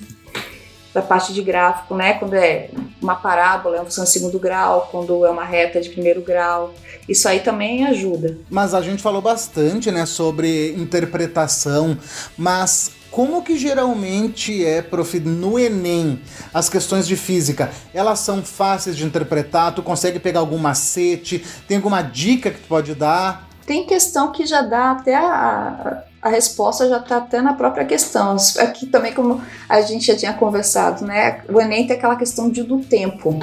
da 0.97 1.01
parte 1.03 1.31
de 1.31 1.43
gráfico, 1.43 1.95
né? 1.95 2.13
Quando 2.13 2.33
é 2.33 2.71
uma 2.99 3.15
parábola, 3.15 3.75
é 3.75 3.79
uma 3.79 3.85
função 3.85 4.03
de 4.03 4.09
segundo 4.09 4.39
grau, 4.39 4.89
quando 4.91 5.23
é 5.27 5.29
uma 5.29 5.45
reta 5.45 5.79
de 5.79 5.89
primeiro 5.89 6.21
grau. 6.21 6.73
Isso 7.07 7.27
aí 7.29 7.39
também 7.39 7.85
ajuda. 7.85 8.35
Mas 8.49 8.73
a 8.73 8.81
gente 8.81 9.03
falou 9.03 9.21
bastante, 9.21 9.91
né, 9.91 10.07
sobre 10.07 10.73
interpretação, 10.73 11.95
mas 12.35 12.91
como 13.11 13.43
que 13.43 13.57
geralmente 13.59 14.65
é, 14.65 14.81
prof, 14.81 15.19
no 15.19 15.59
Enem, 15.59 16.19
as 16.51 16.67
questões 16.67 17.07
de 17.07 17.15
física, 17.15 17.69
elas 17.93 18.17
são 18.19 18.43
fáceis 18.43 18.97
de 18.97 19.05
interpretar? 19.05 19.75
Tu 19.75 19.83
consegue 19.83 20.17
pegar 20.17 20.39
algum 20.39 20.57
macete? 20.57 21.45
Tem 21.67 21.77
alguma 21.77 22.01
dica 22.01 22.49
que 22.49 22.59
tu 22.59 22.67
pode 22.67 22.95
dar? 22.95 23.47
Tem 23.67 23.85
questão 23.85 24.31
que 24.31 24.47
já 24.47 24.63
dá 24.63 24.91
até 24.91 25.15
a, 25.15 26.03
a 26.21 26.29
resposta 26.29 26.89
já 26.89 26.97
está 26.97 27.17
até 27.17 27.41
na 27.41 27.53
própria 27.53 27.85
questão. 27.85 28.35
Aqui 28.59 28.85
também, 28.87 29.13
como 29.13 29.41
a 29.69 29.81
gente 29.81 30.05
já 30.05 30.15
tinha 30.15 30.33
conversado, 30.33 31.05
né? 31.05 31.41
O 31.47 31.61
Enem 31.61 31.87
tem 31.87 31.95
aquela 31.95 32.15
questão 32.15 32.49
de, 32.49 32.63
do 32.63 32.79
tempo. 32.79 33.37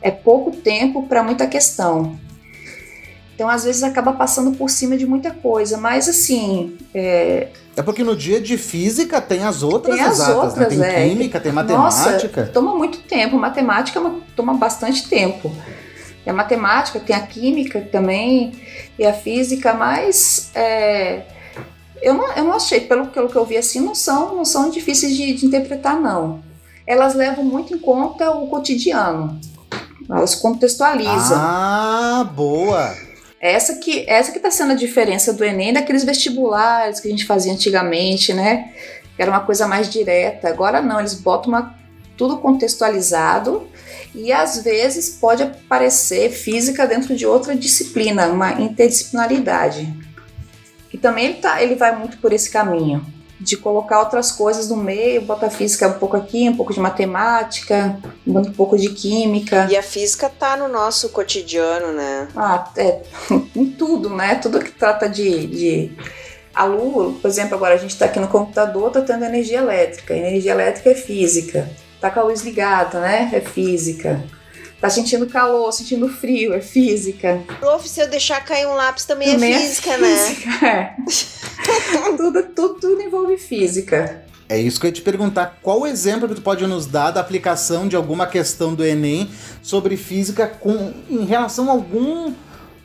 É 0.00 0.10
pouco 0.10 0.52
tempo 0.52 1.06
para 1.06 1.22
muita 1.22 1.46
questão. 1.46 2.18
Então, 3.34 3.48
às 3.48 3.64
vezes, 3.64 3.82
acaba 3.82 4.12
passando 4.12 4.52
por 4.52 4.68
cima 4.68 4.96
de 4.96 5.06
muita 5.06 5.30
coisa. 5.30 5.78
Mas, 5.78 6.08
assim. 6.08 6.76
É, 6.94 7.48
é 7.76 7.82
porque 7.82 8.04
no 8.04 8.14
dia 8.14 8.40
de 8.40 8.56
física 8.56 9.20
tem 9.20 9.44
as 9.44 9.62
outras 9.62 9.96
tem 9.96 10.04
as 10.04 10.14
exatas, 10.14 10.36
outras, 10.36 10.76
né? 10.76 10.88
Tem 10.88 11.04
é. 11.04 11.08
química, 11.08 11.40
tem 11.40 11.52
matemática. 11.52 12.40
Nossa, 12.40 12.52
toma 12.52 12.74
muito 12.74 12.98
tempo. 12.98 13.38
Matemática 13.38 14.00
toma 14.36 14.54
bastante 14.54 15.08
tempo. 15.08 15.50
Tem 16.22 16.30
a 16.30 16.34
matemática, 16.34 17.00
tem 17.00 17.16
a 17.16 17.20
química 17.20 17.80
também, 17.80 18.52
e 18.98 19.04
a 19.06 19.12
física, 19.12 19.74
mas. 19.74 20.50
É, 20.54 21.22
eu 22.02 22.14
não, 22.14 22.32
eu 22.32 22.44
não 22.44 22.54
achei, 22.54 22.80
pelo, 22.80 23.06
pelo 23.08 23.28
que 23.28 23.36
eu 23.36 23.44
vi 23.44 23.56
assim, 23.56 23.80
não 23.80 23.94
são, 23.94 24.34
não 24.34 24.44
são 24.44 24.70
difíceis 24.70 25.16
de, 25.16 25.34
de 25.34 25.46
interpretar, 25.46 26.00
não. 26.00 26.42
Elas 26.86 27.14
levam 27.14 27.44
muito 27.44 27.74
em 27.74 27.78
conta 27.78 28.30
o 28.30 28.48
cotidiano. 28.48 29.38
Elas 30.08 30.34
contextualizam. 30.34 31.38
Ah, 31.38 32.28
boa! 32.34 32.94
Essa 33.40 33.76
que 33.76 34.04
essa 34.08 34.32
que 34.32 34.38
está 34.38 34.50
sendo 34.50 34.72
a 34.72 34.76
diferença 34.76 35.32
do 35.32 35.44
Enem 35.44 35.72
daqueles 35.72 36.04
vestibulares 36.04 37.00
que 37.00 37.08
a 37.08 37.10
gente 37.10 37.24
fazia 37.24 37.52
antigamente, 37.52 38.34
né? 38.34 38.72
Era 39.16 39.30
uma 39.30 39.40
coisa 39.40 39.66
mais 39.66 39.88
direta. 39.88 40.48
Agora 40.48 40.82
não, 40.82 40.98
eles 40.98 41.14
botam 41.14 41.50
uma, 41.50 41.74
tudo 42.16 42.38
contextualizado 42.38 43.68
e 44.14 44.32
às 44.32 44.62
vezes 44.62 45.10
pode 45.10 45.42
aparecer 45.42 46.30
física 46.30 46.86
dentro 46.86 47.14
de 47.14 47.24
outra 47.24 47.54
disciplina, 47.54 48.26
uma 48.26 48.60
interdisciplinaridade 48.60 49.99
que 50.90 50.98
também 50.98 51.26
ele, 51.26 51.34
tá, 51.34 51.62
ele 51.62 51.76
vai 51.76 51.96
muito 51.96 52.18
por 52.18 52.32
esse 52.32 52.50
caminho 52.50 53.04
de 53.40 53.56
colocar 53.56 54.00
outras 54.00 54.30
coisas 54.30 54.68
no 54.68 54.76
meio, 54.76 55.22
bota 55.22 55.46
a 55.46 55.50
física 55.50 55.88
um 55.88 55.94
pouco 55.94 56.14
aqui, 56.14 56.46
um 56.46 56.56
pouco 56.56 56.74
de 56.74 56.80
matemática, 56.80 57.98
um 58.26 58.52
pouco 58.52 58.76
de 58.76 58.90
química. 58.90 59.66
E 59.70 59.76
a 59.76 59.82
física 59.82 60.28
tá 60.28 60.58
no 60.58 60.68
nosso 60.68 61.08
cotidiano, 61.08 61.90
né? 61.92 62.28
Ah, 62.36 62.70
é, 62.76 63.00
em 63.56 63.66
tudo, 63.70 64.10
né? 64.10 64.34
Tudo 64.34 64.60
que 64.60 64.70
trata 64.70 65.08
de, 65.08 65.46
de 65.46 65.92
a 66.54 66.64
lua, 66.64 67.14
por 67.20 67.28
exemplo, 67.28 67.54
agora 67.54 67.74
a 67.74 67.78
gente 67.78 67.92
está 67.92 68.04
aqui 68.04 68.20
no 68.20 68.28
computador, 68.28 68.90
tá 68.90 69.00
tendo 69.00 69.24
energia 69.24 69.58
elétrica. 69.58 70.14
Energia 70.14 70.52
elétrica 70.52 70.90
é 70.90 70.94
física. 70.94 71.70
Tá 71.98 72.10
com 72.10 72.20
a 72.20 72.24
luz 72.24 72.42
ligada, 72.42 73.00
né? 73.00 73.30
É 73.32 73.40
física. 73.40 74.22
Tá 74.80 74.88
sentindo 74.88 75.26
calor, 75.26 75.70
sentindo 75.72 76.08
frio, 76.08 76.54
é 76.54 76.60
física. 76.60 77.42
Prof, 77.58 77.86
se 77.86 78.00
eu 78.00 78.08
deixar 78.08 78.42
cair 78.42 78.66
um 78.66 78.74
lápis 78.74 79.04
também, 79.04 79.28
é 79.28 79.32
também 79.32 79.52
é 79.52 79.58
física, 79.58 79.90
é 79.90 79.98
física 79.98 80.50
né? 80.62 80.96
É. 80.96 82.16
tudo, 82.16 82.42
tudo, 82.54 82.74
tudo 82.80 83.02
envolve 83.02 83.36
física. 83.36 84.24
É 84.48 84.58
isso 84.58 84.80
que 84.80 84.86
eu 84.86 84.88
ia 84.88 84.94
te 84.94 85.02
perguntar. 85.02 85.58
Qual 85.62 85.82
o 85.82 85.86
exemplo 85.86 86.28
que 86.28 86.34
tu 86.34 86.42
pode 86.42 86.66
nos 86.66 86.86
dar 86.86 87.10
da 87.10 87.20
aplicação 87.20 87.86
de 87.86 87.94
alguma 87.94 88.26
questão 88.26 88.74
do 88.74 88.84
Enem 88.84 89.30
sobre 89.62 89.96
física 89.96 90.48
com, 90.48 90.92
em 91.08 91.24
relação 91.24 91.68
a 91.68 91.72
algum 91.72 92.32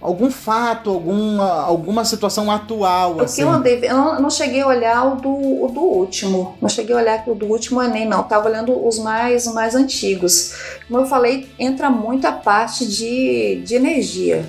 algum 0.05 0.29
fato, 0.29 0.89
alguma, 0.89 1.63
alguma 1.63 2.05
situação 2.05 2.49
atual, 2.51 3.11
Porque 3.11 3.25
assim. 3.25 3.41
eu, 3.41 3.49
andei, 3.49 3.79
eu 3.83 3.95
não, 3.97 4.21
não 4.21 4.29
cheguei 4.29 4.61
a 4.61 4.67
olhar 4.67 5.13
o 5.13 5.15
do, 5.15 5.63
o 5.63 5.67
do 5.67 5.81
último. 5.81 6.55
Não 6.61 6.69
cheguei 6.69 6.95
a 6.95 6.99
olhar 6.99 7.23
o 7.27 7.35
do 7.35 7.45
último 7.47 7.81
Enem, 7.81 8.07
não. 8.07 8.23
Tava 8.23 8.47
olhando 8.49 8.85
os 8.87 8.99
mais, 8.99 9.45
mais 9.53 9.75
antigos. 9.75 10.53
Como 10.87 10.99
eu 10.99 11.05
falei, 11.05 11.49
entra 11.57 11.89
muito 11.89 12.25
a 12.25 12.31
parte 12.31 12.85
de, 12.87 13.61
de 13.65 13.75
energia. 13.75 14.45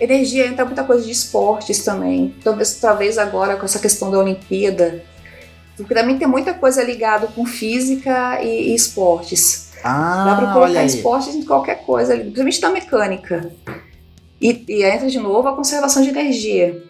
Energia 0.00 0.46
entra 0.46 0.64
muita 0.64 0.82
coisa 0.82 1.04
de 1.04 1.12
esportes 1.12 1.84
também. 1.84 2.34
Talvez, 2.42 2.74
talvez 2.80 3.18
agora 3.18 3.56
com 3.56 3.64
essa 3.64 3.78
questão 3.78 4.10
da 4.10 4.18
Olimpíada. 4.18 5.04
Porque 5.76 5.94
também 5.94 6.18
tem 6.18 6.26
muita 6.26 6.54
coisa 6.54 6.82
ligada 6.82 7.26
com 7.28 7.44
física 7.44 8.42
e, 8.42 8.70
e 8.70 8.74
esportes. 8.74 9.70
Ah, 9.82 10.24
Dá 10.24 10.36
pra 10.36 10.44
olha 10.46 10.52
colocar 10.54 10.84
esportes 10.84 11.34
em 11.34 11.44
qualquer 11.44 11.84
coisa, 11.84 12.16
principalmente 12.16 12.60
na 12.62 12.70
mecânica. 12.70 13.52
E, 14.44 14.62
e 14.68 14.84
entra 14.84 15.08
de 15.08 15.18
novo 15.18 15.48
a 15.48 15.56
conservação 15.56 16.02
de 16.02 16.10
energia. 16.10 16.84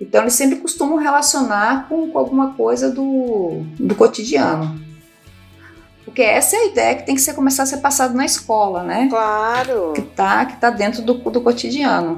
Então 0.00 0.20
eles 0.22 0.34
sempre 0.34 0.60
costumam 0.60 0.96
relacionar 0.96 1.88
com, 1.88 2.08
com 2.08 2.16
alguma 2.16 2.54
coisa 2.54 2.88
do, 2.88 3.62
do 3.80 3.96
cotidiano. 3.96 4.80
Porque 6.04 6.22
essa 6.22 6.54
é 6.54 6.60
a 6.60 6.66
ideia 6.66 6.94
que 6.94 7.04
tem 7.04 7.16
que 7.16 7.20
ser, 7.20 7.34
começar 7.34 7.64
a 7.64 7.66
ser 7.66 7.78
passado 7.78 8.14
na 8.14 8.24
escola, 8.24 8.84
né? 8.84 9.08
Claro, 9.10 9.92
Que 9.92 10.02
tá, 10.02 10.46
que 10.46 10.56
tá 10.56 10.70
dentro 10.70 11.02
do, 11.02 11.14
do 11.14 11.40
cotidiano. 11.40 12.16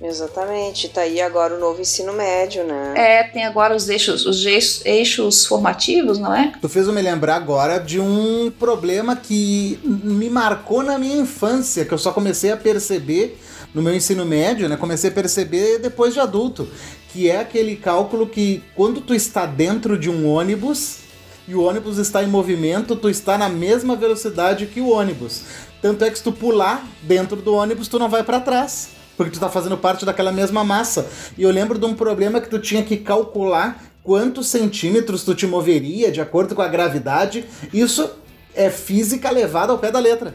exatamente. 0.00 0.90
Tá 0.90 1.00
aí 1.00 1.20
agora 1.20 1.56
o 1.56 1.58
novo 1.58 1.80
ensino 1.80 2.12
médio, 2.12 2.64
né? 2.64 2.92
É, 2.94 3.22
tem 3.24 3.44
agora 3.46 3.74
os 3.74 3.88
eixos, 3.88 4.26
os 4.26 4.44
eixos, 4.44 4.84
eixos 4.84 5.46
formativos, 5.46 6.18
não 6.18 6.34
é? 6.34 6.52
Tu 6.60 6.68
fez 6.68 6.86
eu 6.86 6.92
me 6.92 7.00
lembrar 7.00 7.36
agora 7.36 7.78
de 7.78 7.98
um 7.98 8.52
problema 8.60 9.16
que 9.16 9.80
me 9.84 10.28
marcou 10.28 10.82
na 10.82 10.98
minha 10.98 11.16
infância, 11.16 11.84
que 11.86 11.92
eu 11.92 11.98
só 11.98 12.12
comecei 12.12 12.52
a 12.52 12.56
perceber 12.56 13.40
no 13.74 13.82
meu 13.82 13.94
ensino 13.94 14.24
médio, 14.24 14.68
né? 14.68 14.76
Comecei 14.76 15.10
a 15.10 15.12
perceber 15.12 15.78
depois 15.78 16.12
de 16.14 16.20
adulto, 16.20 16.68
que 17.12 17.30
é 17.30 17.40
aquele 17.40 17.76
cálculo 17.76 18.26
que 18.26 18.62
quando 18.74 19.00
tu 19.00 19.14
está 19.14 19.46
dentro 19.46 19.98
de 19.98 20.10
um 20.10 20.28
ônibus 20.28 20.98
e 21.46 21.54
o 21.54 21.62
ônibus 21.62 21.98
está 21.98 22.22
em 22.22 22.26
movimento, 22.26 22.94
tu 22.96 23.08
está 23.08 23.36
na 23.36 23.48
mesma 23.48 23.96
velocidade 23.96 24.66
que 24.66 24.80
o 24.80 24.90
ônibus. 24.90 25.42
Tanto 25.80 26.04
é 26.04 26.10
que 26.10 26.18
se 26.18 26.24
tu 26.24 26.32
pular 26.32 26.86
dentro 27.02 27.36
do 27.36 27.54
ônibus, 27.54 27.88
tu 27.88 27.98
não 27.98 28.08
vai 28.08 28.22
para 28.22 28.40
trás. 28.40 28.90
Porque 29.16 29.32
tu 29.32 29.40
tá 29.40 29.48
fazendo 29.48 29.76
parte 29.76 30.04
daquela 30.04 30.32
mesma 30.32 30.64
massa. 30.64 31.06
E 31.36 31.42
eu 31.42 31.50
lembro 31.50 31.78
de 31.78 31.84
um 31.84 31.94
problema 31.94 32.40
que 32.40 32.48
tu 32.48 32.58
tinha 32.58 32.82
que 32.82 32.96
calcular 32.96 33.82
quantos 34.02 34.46
centímetros 34.48 35.24
tu 35.24 35.34
te 35.34 35.46
moveria 35.46 36.10
de 36.10 36.20
acordo 36.20 36.54
com 36.54 36.62
a 36.62 36.68
gravidade. 36.68 37.44
Isso 37.72 38.10
é 38.54 38.70
física 38.70 39.30
levada 39.30 39.72
ao 39.72 39.78
pé 39.78 39.90
da 39.90 39.98
letra. 39.98 40.34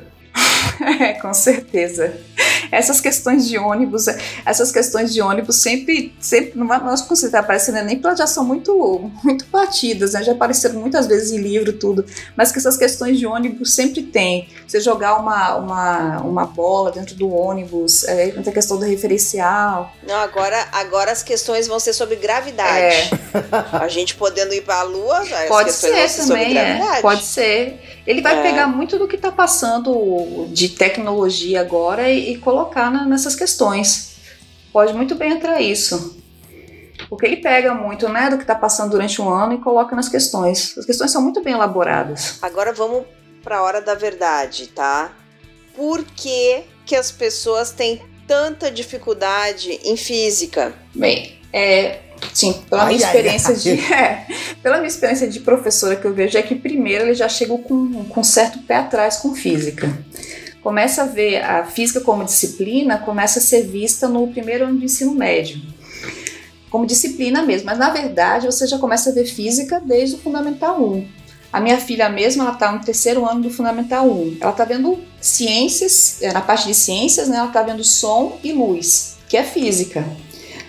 É, 0.99 1.13
com 1.13 1.33
certeza. 1.33 2.17
Essas 2.71 3.01
questões 3.01 3.47
de 3.47 3.57
ônibus, 3.57 4.05
essas 4.45 4.71
questões 4.71 5.13
de 5.13 5.21
ônibus 5.21 5.57
sempre, 5.57 6.13
sempre 6.19 6.57
não 6.57 6.67
nós 6.67 7.01
você 7.07 7.29
tá 7.29 7.39
aparecendo 7.39 7.83
nem 7.83 7.95
porque 7.95 8.07
elas 8.07 8.19
já 8.19 8.27
são 8.27 8.43
muito, 8.43 9.11
muito 9.23 9.45
batidas, 9.47 10.13
né? 10.13 10.23
Já 10.23 10.33
apareceram 10.33 10.79
muitas 10.79 11.07
vezes 11.07 11.31
em 11.31 11.37
livro 11.37 11.73
tudo, 11.73 12.05
mas 12.35 12.51
que 12.51 12.59
essas 12.59 12.77
questões 12.77 13.17
de 13.17 13.25
ônibus 13.25 13.73
sempre 13.73 14.03
tem. 14.03 14.49
Você 14.67 14.79
jogar 14.79 15.17
uma, 15.17 15.55
uma, 15.55 16.19
uma 16.19 16.45
bola 16.45 16.91
dentro 16.91 17.15
do 17.15 17.29
ônibus, 17.29 18.03
é, 18.03 18.33
a 18.37 18.51
questão 18.51 18.77
do 18.77 18.85
referencial. 18.85 19.91
Não, 20.07 20.15
agora, 20.15 20.67
agora 20.71 21.11
as 21.11 21.23
questões 21.23 21.67
vão 21.67 21.79
ser 21.79 21.93
sobre 21.93 22.15
gravidade. 22.17 22.79
É, 22.79 23.09
A 23.71 23.87
gente 23.87 24.15
podendo 24.15 24.53
ir 24.53 24.61
pra 24.61 24.83
lua, 24.83 25.25
já 25.25 25.41
as 25.43 25.47
pode 25.47 25.69
questões 25.69 25.91
ser 25.93 25.99
vão 25.99 26.07
ser 26.09 26.21
sobre 26.21 26.43
também, 26.43 26.57
é, 26.57 26.63
gravidade. 26.63 27.01
pode 27.01 27.23
ser. 27.25 27.96
Ele 28.07 28.21
vai 28.21 28.39
É. 28.39 28.41
pegar 28.41 28.67
muito 28.67 28.97
do 28.97 29.07
que 29.07 29.17
está 29.17 29.31
passando 29.31 30.47
de 30.49 30.69
tecnologia 30.69 31.59
agora 31.61 32.09
e, 32.09 32.31
e 32.33 32.37
colocar 32.37 32.89
na- 32.89 33.05
nessas 33.05 33.35
questões. 33.35 34.15
Pode 34.71 34.93
muito 34.93 35.13
bem 35.13 35.33
entrar 35.33 35.61
isso. 35.61 36.17
Porque 37.09 37.25
ele 37.25 37.37
pega 37.37 37.73
muito 37.73 38.07
né, 38.09 38.29
do 38.29 38.37
que 38.37 38.43
está 38.43 38.55
passando 38.55 38.91
durante 38.91 39.21
um 39.21 39.29
ano 39.29 39.53
e 39.53 39.57
coloca 39.59 39.95
nas 39.95 40.09
questões. 40.09 40.75
As 40.77 40.85
questões 40.85 41.11
são 41.11 41.21
muito 41.21 41.43
bem 41.43 41.53
elaboradas. 41.53 42.39
Agora 42.41 42.73
vamos 42.73 43.03
pra 43.43 43.61
hora 43.61 43.81
da 43.81 43.93
verdade, 43.93 44.67
tá? 44.67 45.11
Por 45.75 46.03
que, 46.03 46.63
que 46.85 46.95
as 46.95 47.11
pessoas 47.11 47.71
têm 47.71 48.01
tanta 48.27 48.71
dificuldade 48.71 49.79
em 49.83 49.95
física? 49.95 50.73
Bem, 50.93 51.39
é, 51.53 51.99
sim, 52.33 52.53
pela 52.69 52.83
Ai, 52.83 52.93
minha 52.93 53.05
ai, 53.05 53.11
experiência 53.11 53.49
ai. 53.49 53.55
de. 53.55 53.69
é, 53.93 54.25
pela 54.61 54.77
minha 54.77 54.87
experiência 54.87 55.27
de 55.27 55.39
professora 55.39 55.95
que 55.95 56.05
eu 56.05 56.13
vejo 56.13 56.37
é 56.37 56.41
que 56.41 56.55
primeiro 56.55 57.05
ele 57.05 57.13
já 57.13 57.29
chegou 57.29 57.59
com, 57.59 58.05
com 58.05 58.23
certo 58.23 58.59
pé 58.59 58.77
atrás 58.77 59.17
com 59.17 59.33
física. 59.35 59.91
Começa 60.61 61.03
a 61.03 61.05
ver 61.05 61.41
a 61.43 61.65
física 61.65 62.01
como 62.01 62.25
disciplina, 62.25 62.97
começa 62.97 63.39
a 63.39 63.41
ser 63.41 63.63
vista 63.63 64.07
no 64.07 64.27
primeiro 64.27 64.65
ano 64.65 64.79
de 64.79 64.85
ensino 64.85 65.13
médio. 65.13 65.61
Como 66.69 66.85
disciplina 66.85 67.41
mesmo, 67.41 67.67
mas 67.67 67.77
na 67.77 67.89
verdade 67.89 68.45
você 68.45 68.67
já 68.67 68.77
começa 68.77 69.09
a 69.09 69.13
ver 69.13 69.25
física 69.25 69.79
desde 69.79 70.15
o 70.15 70.19
Fundamental 70.19 70.83
1. 70.83 71.07
A 71.51 71.61
minha 71.61 71.77
filha 71.77 72.09
mesma, 72.09 72.43
ela 72.43 72.53
está 72.53 72.71
no 72.71 72.83
terceiro 72.83 73.25
ano 73.25 73.41
do 73.41 73.49
Fundamental 73.49 74.05
1. 74.05 74.37
Ela 74.41 74.51
está 74.51 74.65
vendo 74.65 74.99
ciências, 75.21 76.21
é, 76.21 76.33
na 76.33 76.41
parte 76.41 76.67
de 76.67 76.73
ciências, 76.73 77.29
né, 77.29 77.37
ela 77.37 77.47
está 77.47 77.63
vendo 77.63 77.83
som 77.83 78.37
e 78.43 78.51
luz, 78.51 79.17
que 79.29 79.37
é 79.37 79.43
física. 79.43 80.05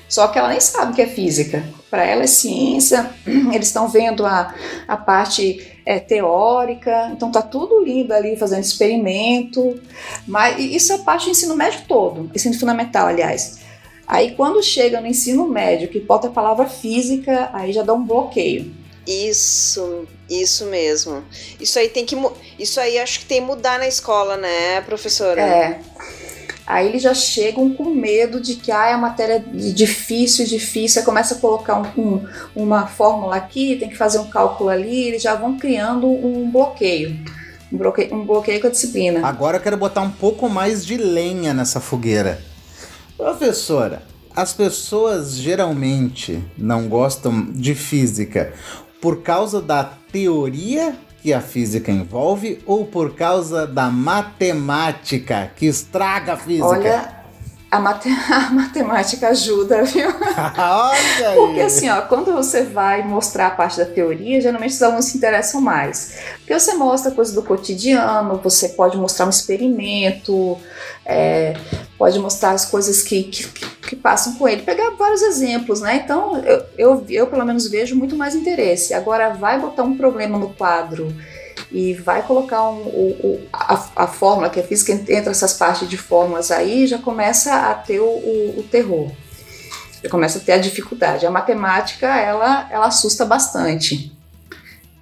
Só 0.08 0.28
que 0.28 0.38
ela 0.38 0.48
nem 0.48 0.60
sabe 0.60 0.92
o 0.92 0.94
que 0.94 1.02
é 1.02 1.06
física. 1.06 1.62
Para 1.90 2.04
ela 2.04 2.24
é 2.24 2.26
ciência, 2.26 3.10
eles 3.52 3.68
estão 3.68 3.88
vendo 3.88 4.24
a, 4.24 4.54
a 4.86 4.96
parte 4.96 5.70
é, 5.84 6.00
teórica, 6.00 7.10
então 7.12 7.30
tá 7.30 7.42
tudo 7.42 7.84
lindo 7.84 8.12
ali, 8.14 8.36
fazendo 8.36 8.62
experimento. 8.62 9.78
Mas 10.26 10.58
isso 10.58 10.92
é 10.92 10.98
parte 10.98 11.26
do 11.26 11.30
ensino 11.30 11.54
médio 11.54 11.82
todo, 11.86 12.30
ensino 12.34 12.58
fundamental, 12.58 13.06
aliás. 13.06 13.58
Aí 14.06 14.34
quando 14.34 14.62
chega 14.62 15.00
no 15.00 15.06
ensino 15.06 15.46
médio, 15.46 15.88
que 15.88 16.00
bota 16.00 16.28
a 16.28 16.30
palavra 16.30 16.66
física, 16.66 17.50
aí 17.52 17.72
já 17.72 17.82
dá 17.82 17.92
um 17.92 18.04
bloqueio. 18.04 18.74
Isso, 19.06 20.06
isso 20.28 20.66
mesmo. 20.66 21.24
Isso 21.58 21.78
aí 21.78 21.88
tem 21.88 22.04
que. 22.04 22.14
Isso 22.58 22.78
aí 22.78 22.98
acho 22.98 23.20
que 23.20 23.26
tem 23.26 23.40
que 23.40 23.46
mudar 23.46 23.78
na 23.78 23.88
escola, 23.88 24.36
né, 24.36 24.82
professora? 24.82 25.40
É. 25.40 25.80
Aí 26.70 26.86
eles 26.86 27.00
já 27.02 27.14
chegam 27.14 27.70
com 27.70 27.84
medo 27.94 28.40
de 28.42 28.56
que 28.56 28.70
ah, 28.70 28.94
a 28.94 28.98
matéria 28.98 29.36
é 29.36 29.38
difícil, 29.72 30.44
difícil. 30.44 31.00
Aí 31.00 31.06
começa 31.06 31.34
a 31.34 31.38
colocar 31.38 31.80
um- 31.96 32.02
um- 32.02 32.26
uma 32.54 32.86
fórmula 32.86 33.36
aqui, 33.36 33.76
tem 33.76 33.88
que 33.88 33.96
fazer 33.96 34.18
um 34.18 34.28
cálculo 34.28 34.68
ali, 34.68 35.04
eles 35.08 35.22
já 35.22 35.34
vão 35.34 35.56
criando 35.58 36.06
um 36.06 36.50
bloqueio. 36.50 37.18
Um 37.72 37.78
bloqueio, 37.78 38.14
um 38.14 38.24
bloqueio 38.26 38.60
com 38.60 38.66
a 38.66 38.70
disciplina. 38.70 39.26
Agora 39.26 39.56
eu 39.56 39.60
quero 39.62 39.78
botar 39.78 40.02
um 40.02 40.10
pouco 40.10 40.46
mais 40.48 40.84
de 40.84 40.98
lenha 40.98 41.54
nessa 41.54 41.80
fogueira. 41.80 42.38
Professora, 43.16 44.02
as 44.36 44.52
pessoas 44.52 45.36
geralmente 45.38 46.38
não 46.56 46.86
gostam 46.86 47.46
de 47.50 47.74
física 47.74 48.52
por 49.00 49.22
causa 49.22 49.60
da 49.62 49.84
teoria 50.12 50.94
que 51.22 51.32
a 51.32 51.40
física 51.40 51.90
envolve 51.90 52.60
ou 52.66 52.84
por 52.86 53.14
causa 53.14 53.66
da 53.66 53.90
matemática 53.90 55.50
que 55.56 55.66
estraga 55.66 56.34
a 56.34 56.36
física? 56.36 56.66
Olha, 56.66 57.18
a, 57.70 57.78
mate- 57.80 58.08
a 58.32 58.50
matemática 58.50 59.28
ajuda, 59.28 59.82
viu? 59.84 60.08
Olha 60.56 61.28
aí! 61.28 61.36
Porque 61.36 61.60
assim, 61.60 61.88
ó, 61.88 62.02
quando 62.02 62.32
você 62.32 62.62
vai 62.62 63.02
mostrar 63.02 63.48
a 63.48 63.50
parte 63.50 63.78
da 63.78 63.84
teoria, 63.84 64.40
geralmente 64.40 64.72
os 64.74 64.82
alunos 64.82 65.06
se 65.06 65.16
interessam 65.18 65.60
mais. 65.60 66.18
Porque 66.38 66.58
você 66.58 66.74
mostra 66.74 67.10
coisas 67.10 67.34
do 67.34 67.42
cotidiano, 67.42 68.40
você 68.42 68.70
pode 68.70 68.96
mostrar 68.96 69.26
um 69.26 69.30
experimento, 69.30 70.56
é, 71.04 71.54
pode 71.98 72.18
mostrar 72.18 72.52
as 72.52 72.64
coisas 72.64 73.02
que, 73.02 73.24
que, 73.24 73.46
que 73.48 73.77
passam 73.96 74.34
com 74.34 74.48
ele, 74.48 74.62
pegar 74.62 74.90
vários 74.90 75.22
exemplos, 75.22 75.80
né? 75.80 76.02
Então, 76.04 76.38
eu, 76.44 76.64
eu, 76.76 77.06
eu 77.08 77.26
pelo 77.26 77.44
menos 77.44 77.68
vejo 77.68 77.96
muito 77.96 78.16
mais 78.16 78.34
interesse. 78.34 78.94
Agora, 78.94 79.30
vai 79.30 79.58
botar 79.58 79.82
um 79.82 79.96
problema 79.96 80.38
no 80.38 80.50
quadro 80.50 81.14
e 81.70 81.94
vai 81.94 82.22
colocar 82.22 82.68
um, 82.70 83.46
a, 83.52 83.88
a 83.96 84.06
fórmula, 84.06 84.50
que 84.50 84.60
a 84.60 84.62
física 84.62 84.92
entra 84.92 85.30
essas 85.30 85.52
partes 85.52 85.88
de 85.88 85.96
fórmulas 85.96 86.50
aí, 86.50 86.86
já 86.86 86.98
começa 86.98 87.54
a 87.54 87.74
ter 87.74 88.00
o, 88.00 88.04
o, 88.04 88.60
o 88.60 88.62
terror. 88.62 89.10
Já 90.02 90.08
começa 90.08 90.38
a 90.38 90.40
ter 90.40 90.52
a 90.52 90.58
dificuldade. 90.58 91.26
A 91.26 91.30
matemática, 91.30 92.06
ela, 92.06 92.68
ela 92.70 92.86
assusta 92.86 93.24
bastante, 93.24 94.16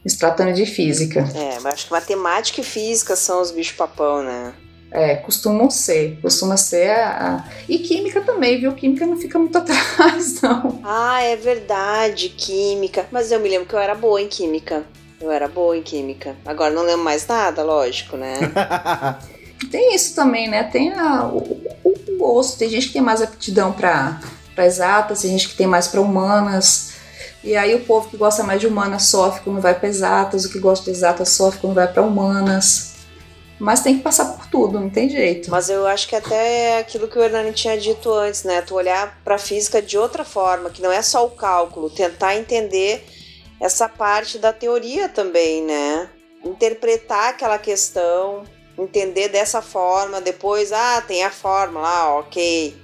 se 0.05 0.19
tratando 0.19 0.53
de 0.53 0.67
física. 0.67 1.21
É, 1.35 1.61
mas 1.61 1.75
acho 1.75 1.87
que 1.87 1.93
matemática 1.93 2.61
e 2.61 2.65
física 2.65 3.15
são 3.15 3.41
os 3.41 3.51
bichos-papão, 3.51 4.23
né? 4.23 4.55
É, 4.91 5.17
costumam 5.17 5.69
ser, 5.69 6.19
costuma 6.23 6.57
ser 6.57 6.91
a, 6.91 7.37
a- 7.37 7.45
E 7.69 7.79
química 7.81 8.21
também, 8.21 8.59
viu? 8.61 8.73
Química 8.73 9.05
não 9.07 9.17
fica 9.17 9.39
muito 9.39 9.57
atrás, 9.59 10.41
não. 10.41 10.81
Ah, 10.85 11.23
é 11.23 11.37
verdade, 11.37 12.29
química. 12.31 13.07
Mas 13.11 13.31
eu 13.33 13.41
me 13.41 13.49
lembro 13.49 13.67
que 13.67 13.75
eu 13.75 13.79
era 13.81 13.95
boa 13.95 14.21
em 14.23 14.29
química. 14.29 14.85
Eu 15.21 15.31
era 15.31 15.49
boa 15.49 15.77
em 15.77 15.83
química. 15.83 16.37
Agora 16.45 16.73
não 16.73 16.83
lembro 16.83 17.03
mais 17.05 17.27
nada, 17.27 17.63
lógico, 17.63 18.17
né? 18.17 18.35
Tem 19.71 19.95
isso 19.95 20.15
também, 20.15 20.49
né? 20.49 20.65
Tem 20.65 20.93
a, 20.93 21.25
o, 21.27 21.39
o, 21.83 21.95
gosto. 22.19 22.59
Tem 22.59 22.69
gente 22.69 22.89
que 22.89 22.93
tem 22.93 23.03
mais 23.03 23.23
aptidão 23.23 23.73
para 23.73 24.21
exatas, 24.59 25.23
tem 25.23 25.31
gente 25.31 25.49
que 25.49 25.57
tem 25.57 25.67
mais 25.67 25.89
para 25.89 26.01
humanas. 26.01 26.93
E 27.43 27.57
aí 27.57 27.75
o 27.75 27.81
povo 27.85 28.09
que 28.09 28.17
gosta 28.17 28.43
mais 28.43 28.61
de 28.61 28.67
humanas 28.67 29.05
sofre 29.05 29.41
quando 29.43 29.61
vai 29.61 29.75
para 29.75 29.89
exatas, 29.89 30.45
o 30.45 30.51
que 30.53 30.59
gosta 30.59 30.85
de 30.85 30.91
exatas 30.91 31.31
sofre 31.31 31.61
quando 31.61 31.75
vai 31.75 31.89
para 31.91 32.03
humanas. 32.03 32.96
Mas 33.59 33.83
tem 33.83 33.97
que 33.97 34.03
passar 34.03 34.37
por 34.37 34.47
tudo, 34.47 34.79
não 34.79 34.91
tem 34.91 35.09
jeito. 35.09 35.51
Mas 35.51 35.71
eu 35.71 35.87
acho 35.87 36.09
que 36.09 36.17
até 36.17 36.77
é 36.77 36.79
aquilo 36.79 37.09
que 37.09 37.19
o 37.19 37.23
Hernani 37.23 37.53
tinha 37.53 37.79
dito 37.79 38.13
antes, 38.13 38.45
né? 38.45 38.61
Tu 38.61 38.75
olhar 38.75 39.19
para 39.25 39.37
a 39.37 39.39
física 39.39 39.81
de 39.81 39.97
outra 39.97 40.25
forma, 40.25 40.71
que 40.71 40.83
não 40.83 40.93
é 40.93 41.01
só 41.03 41.25
o 41.25 41.31
cálculo, 41.31 41.89
tentar 41.89 42.37
entender 42.37 43.05
essa 43.61 43.89
parte 43.89 44.39
da 44.39 44.53
teoria 44.53 45.09
também, 45.09 45.63
né? 45.63 46.09
Interpretar 46.45 47.31
aquela 47.31 47.59
questão, 47.59 48.45
entender 48.79 49.29
dessa 49.29 49.63
forma, 49.63 50.21
depois, 50.21 50.73
ah, 50.73 51.03
tem 51.07 51.25
a 51.25 51.31
fórmula, 51.31 52.19
ok. 52.19 52.77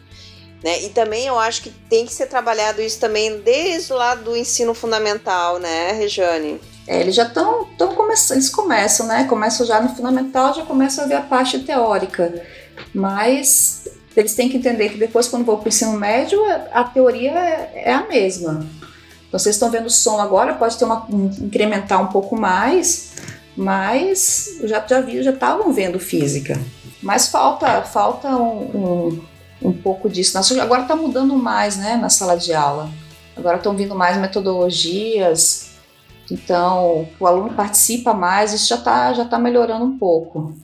Né? 0.64 0.82
E 0.82 0.88
também 0.90 1.26
eu 1.26 1.38
acho 1.38 1.62
que 1.62 1.70
tem 1.70 2.06
que 2.06 2.12
ser 2.12 2.26
trabalhado 2.26 2.80
isso 2.80 2.98
também 3.00 3.40
desde 3.40 3.92
o 3.92 3.96
lado 3.96 4.24
do 4.24 4.36
ensino 4.36 4.72
fundamental, 4.72 5.58
né, 5.58 5.92
Rejane? 5.92 6.60
É, 6.86 7.00
eles 7.00 7.14
já 7.14 7.24
estão 7.24 7.64
começando, 8.12 8.36
eles 8.36 8.50
começam, 8.50 9.06
né? 9.06 9.24
Começam 9.24 9.66
já 9.66 9.80
no 9.80 9.88
fundamental, 9.88 10.54
já 10.54 10.62
começam 10.62 11.04
a 11.04 11.06
ver 11.06 11.14
a 11.14 11.22
parte 11.22 11.58
teórica. 11.60 12.42
Mas 12.94 13.88
eles 14.14 14.34
têm 14.34 14.48
que 14.48 14.58
entender 14.58 14.90
que 14.90 14.98
depois, 14.98 15.28
quando 15.28 15.44
vão 15.44 15.56
para 15.56 15.66
o 15.66 15.68
ensino 15.68 15.92
médio, 15.92 16.38
a 16.72 16.84
teoria 16.84 17.32
é, 17.32 17.82
é 17.86 17.94
a 17.94 18.06
mesma. 18.06 18.66
Então, 19.26 19.38
vocês 19.38 19.56
estão 19.56 19.70
vendo 19.70 19.86
o 19.86 19.90
som 19.90 20.20
agora, 20.20 20.54
pode 20.54 20.76
ter 20.76 20.84
uma 20.84 21.06
incrementar 21.40 22.02
um 22.02 22.08
pouco 22.08 22.36
mais, 22.38 23.12
mas 23.56 24.58
já 24.64 24.84
já 24.86 25.00
vi, 25.00 25.22
já 25.22 25.30
estavam 25.30 25.72
vendo 25.72 25.98
física. 25.98 26.60
Mas 27.02 27.28
falta 27.28 27.82
falta 27.82 28.28
um, 28.28 29.16
um, 29.62 29.68
um 29.70 29.72
pouco 29.72 30.08
disso. 30.10 30.38
Agora 30.60 30.82
está 30.82 30.94
mudando 30.94 31.34
mais, 31.34 31.76
né, 31.78 31.96
na 31.96 32.10
sala 32.10 32.36
de 32.36 32.52
aula. 32.52 32.90
Agora 33.34 33.56
estão 33.56 33.74
vindo 33.74 33.94
mais 33.94 34.18
metodologias, 34.18 35.71
então, 36.32 37.06
o 37.20 37.26
aluno 37.26 37.52
participa 37.52 38.14
mais, 38.14 38.54
isso 38.54 38.66
já 38.68 38.76
está 38.76 39.12
já 39.12 39.26
tá 39.26 39.38
melhorando 39.38 39.84
um 39.84 39.98
pouco. 39.98 40.54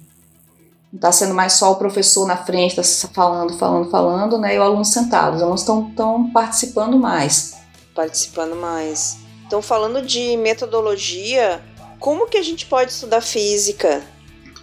Não 0.91 0.97
está 0.97 1.13
sendo 1.13 1.35
mais 1.35 1.53
só 1.53 1.73
o 1.73 1.77
professor 1.77 2.27
na 2.27 2.39
frente, 2.39 2.81
está 2.81 3.09
falando, 3.09 3.53
falando, 3.59 3.91
falando, 3.91 4.39
né? 4.39 4.55
E 4.55 4.59
o 4.59 4.63
aluno 4.63 4.83
sentado. 4.87 5.37
Os 5.37 5.43
alunos 5.43 5.61
estão 5.61 6.31
participando 6.33 6.99
mais. 6.99 7.59
Participando 7.95 8.57
mais. 8.57 9.19
Então, 9.47 9.61
falando 9.61 10.01
de 10.01 10.39
metodologia, 10.39 11.63
como 12.01 12.27
que 12.27 12.39
a 12.39 12.43
gente 12.43 12.65
pode 12.65 12.93
estudar 12.93 13.21
física? 13.21 14.03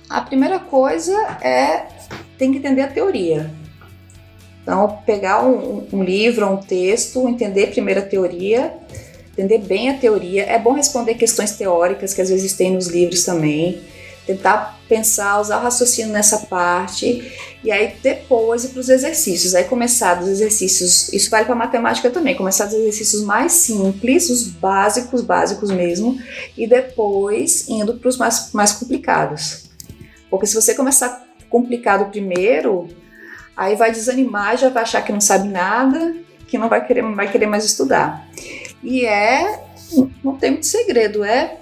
A 0.09 0.21
primeira 0.21 0.57
coisa 0.57 1.15
é 1.39 1.85
tem 2.39 2.51
que 2.51 2.57
entender 2.57 2.81
a 2.81 2.91
teoria. 2.91 3.53
Então, 4.63 5.03
pegar 5.05 5.45
um, 5.45 5.87
um 5.93 6.03
livro, 6.03 6.49
um 6.49 6.57
texto, 6.57 7.29
entender 7.29 7.67
primeiro 7.67 7.99
a 7.99 8.03
teoria 8.03 8.73
entender 9.37 9.59
bem 9.59 9.89
a 9.89 9.97
teoria. 9.97 10.43
É 10.43 10.57
bom 10.57 10.73
responder 10.73 11.15
questões 11.15 11.51
teóricas 11.51 12.13
que 12.13 12.21
às 12.21 12.29
vezes 12.29 12.53
tem 12.53 12.71
nos 12.71 12.87
livros 12.87 13.23
também. 13.25 13.81
Tentar 14.25 14.79
pensar, 14.89 15.39
usar 15.39 15.59
o 15.59 15.61
raciocínio 15.61 16.11
nessa 16.11 16.39
parte 16.47 17.31
e 17.63 17.71
aí 17.71 17.93
depois 18.01 18.63
ir 18.63 18.69
para 18.69 18.79
os 18.79 18.89
exercícios. 18.89 19.53
Aí 19.53 19.65
começar 19.65 20.15
dos 20.15 20.29
exercícios, 20.29 21.11
isso 21.13 21.29
vale 21.29 21.45
para 21.45 21.53
matemática 21.53 22.09
também, 22.09 22.33
começar 22.33 22.65
dos 22.65 22.73
exercícios 22.73 23.23
mais 23.23 23.51
simples, 23.51 24.29
os 24.29 24.47
básicos, 24.47 25.21
básicos 25.21 25.69
mesmo, 25.69 26.19
e 26.57 26.65
depois 26.65 27.69
indo 27.69 27.95
para 27.95 28.09
os 28.09 28.17
mais, 28.17 28.51
mais 28.51 28.71
complicados. 28.71 29.65
Porque 30.29 30.47
se 30.47 30.55
você 30.55 30.73
começar 30.73 31.23
complicado 31.49 32.09
primeiro, 32.09 32.87
aí 33.55 33.75
vai 33.75 33.91
desanimar, 33.91 34.57
já 34.57 34.69
vai 34.69 34.83
achar 34.83 35.01
que 35.01 35.11
não 35.11 35.21
sabe 35.21 35.47
nada, 35.47 36.15
que 36.47 36.57
não 36.57 36.69
vai 36.69 36.85
querer, 36.85 37.01
não 37.01 37.15
vai 37.15 37.31
querer 37.31 37.47
mais 37.47 37.65
estudar. 37.65 38.27
E 38.83 39.05
é. 39.05 39.63
Não 40.23 40.35
tem 40.35 40.51
muito 40.51 40.65
segredo, 40.65 41.23
é 41.23 41.57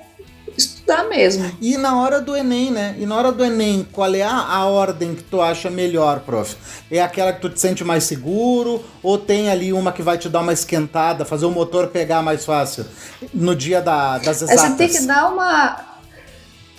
estudar 0.58 1.06
mesmo. 1.06 1.52
E 1.62 1.78
na 1.78 2.00
hora 2.00 2.22
do 2.22 2.36
Enem, 2.36 2.72
né? 2.72 2.96
E 2.98 3.06
na 3.06 3.16
hora 3.16 3.32
do 3.32 3.44
Enem, 3.44 3.88
qual 3.92 4.14
é 4.14 4.22
a, 4.22 4.36
a, 4.36 4.66
ordem 4.66 5.16
que 5.16 5.24
tu 5.24 5.42
acha 5.42 5.70
melhor, 5.70 6.20
prof? 6.22 6.56
É 6.92 7.02
aquela 7.02 7.34
que 7.34 7.42
tu 7.42 7.50
te 7.50 7.60
sente 7.60 7.84
mais 7.84 8.04
seguro? 8.04 8.84
Ou 9.02 9.18
tem 9.18 9.50
ali 9.50 9.74
uma 9.74 9.92
que 9.92 10.02
vai 10.02 10.18
te 10.18 10.30
dar 10.30 10.42
uma 10.42 10.54
esquentada, 10.54 11.26
fazer 11.26 11.46
o 11.46 11.52
motor 11.52 11.88
pegar 11.88 12.22
mais 12.22 12.46
fácil 12.46 12.86
no 13.34 13.56
dia 13.56 13.82
da, 13.82 14.18
das 14.18 14.42
exatas? 14.42 14.62
Você 14.62 14.76
tem 14.76 14.90
que 14.90 15.02
dar 15.02 15.30
uma. 15.30 15.94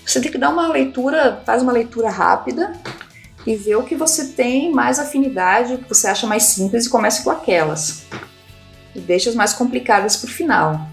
Você 0.05 0.21
tem 0.21 0.31
que 0.31 0.38
dar 0.38 0.50
uma 0.50 0.69
leitura, 0.69 1.43
faz 1.47 1.62
uma 1.62 1.73
leitura 1.73 2.11
rápida 2.11 2.73
e 3.47 3.57
ver 3.57 3.76
o 3.76 3.83
que 3.83 3.95
você 3.95 4.26
tem 4.26 4.71
mais 4.71 4.99
afinidade, 4.99 5.75
o 5.75 5.78
que 5.78 5.89
você 5.89 6.06
acha 6.06 6.26
mais 6.26 6.43
simples 6.45 6.87
e 6.87 6.91
comece 6.91 7.23
com 7.23 7.30
aquelas 7.30 8.04
e 8.95 9.00
deixa 9.00 9.30
as 9.30 9.37
mais 9.37 9.52
complicadas 9.52 10.17
para 10.17 10.28
o 10.28 10.33
final. 10.33 10.89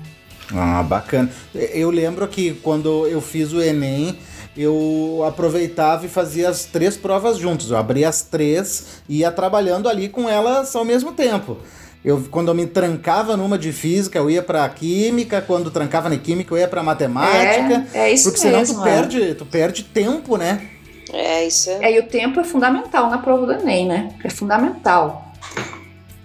Ah, 0.53 0.83
bacana. 0.83 1.29
Eu 1.53 1.89
lembro 1.89 2.27
que 2.27 2.53
quando 2.55 3.07
eu 3.07 3.21
fiz 3.21 3.53
o 3.53 3.61
Enem, 3.61 4.17
eu 4.55 5.23
aproveitava 5.25 6.05
e 6.05 6.09
fazia 6.09 6.49
as 6.49 6.65
três 6.65 6.97
provas 6.97 7.37
juntos. 7.37 7.71
Eu 7.71 7.77
abria 7.77 8.09
as 8.09 8.21
três 8.21 9.01
e 9.07 9.19
ia 9.19 9.31
trabalhando 9.31 9.87
ali 9.87 10.09
com 10.09 10.29
elas 10.29 10.75
ao 10.75 10.83
mesmo 10.83 11.13
tempo. 11.13 11.57
Eu, 12.03 12.23
quando 12.31 12.47
eu 12.47 12.55
me 12.55 12.65
trancava 12.65 13.37
numa 13.37 13.57
de 13.57 13.71
física, 13.71 14.17
eu 14.17 14.29
ia 14.29 14.41
para 14.41 14.67
química, 14.69 15.39
quando 15.39 15.69
trancava 15.69 16.09
na 16.09 16.17
química, 16.17 16.53
eu 16.53 16.57
ia 16.57 16.67
para 16.67 16.81
matemática. 16.81 17.85
É, 17.93 18.09
é 18.09 18.11
isso 18.11 18.31
porque 18.31 18.47
mesmo. 18.47 18.75
Porque 18.75 18.75
senão 18.75 18.83
tu 18.83 18.89
é. 18.89 18.91
perde, 18.91 19.35
tu 19.35 19.45
perde 19.45 19.83
tempo, 19.83 20.35
né? 20.35 20.67
É 21.13 21.45
isso. 21.45 21.69
É, 21.69 21.91
e 21.93 21.99
o 21.99 22.03
tempo 22.07 22.39
é 22.39 22.43
fundamental 22.43 23.09
na 23.09 23.19
prova 23.19 23.45
do 23.45 23.51
Enem, 23.53 23.87
né? 23.87 24.09
É 24.23 24.29
fundamental. 24.29 25.30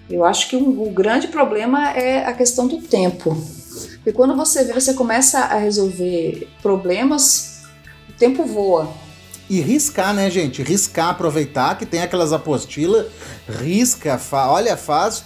Eu 0.08 0.24
acho 0.24 0.48
que 0.48 0.56
um, 0.56 0.82
o 0.82 0.90
grande 0.90 1.28
problema 1.28 1.90
é 1.90 2.24
a 2.24 2.32
questão 2.32 2.66
do 2.66 2.78
tempo. 2.78 3.36
Porque 3.96 4.12
quando 4.12 4.36
você 4.36 4.64
vê, 4.64 4.72
você 4.72 4.94
começa 4.94 5.40
a 5.40 5.56
resolver 5.56 6.48
problemas, 6.62 7.62
o 8.08 8.12
tempo 8.12 8.44
voa. 8.44 8.88
E 9.48 9.60
riscar, 9.60 10.14
né, 10.14 10.30
gente? 10.30 10.62
Riscar, 10.62 11.10
aproveitar 11.10 11.76
que 11.76 11.86
tem 11.86 12.02
aquelas 12.02 12.32
apostilas, 12.32 13.06
risca, 13.48 14.18
fa 14.18 14.50
olha, 14.50 14.76
faz 14.76 15.24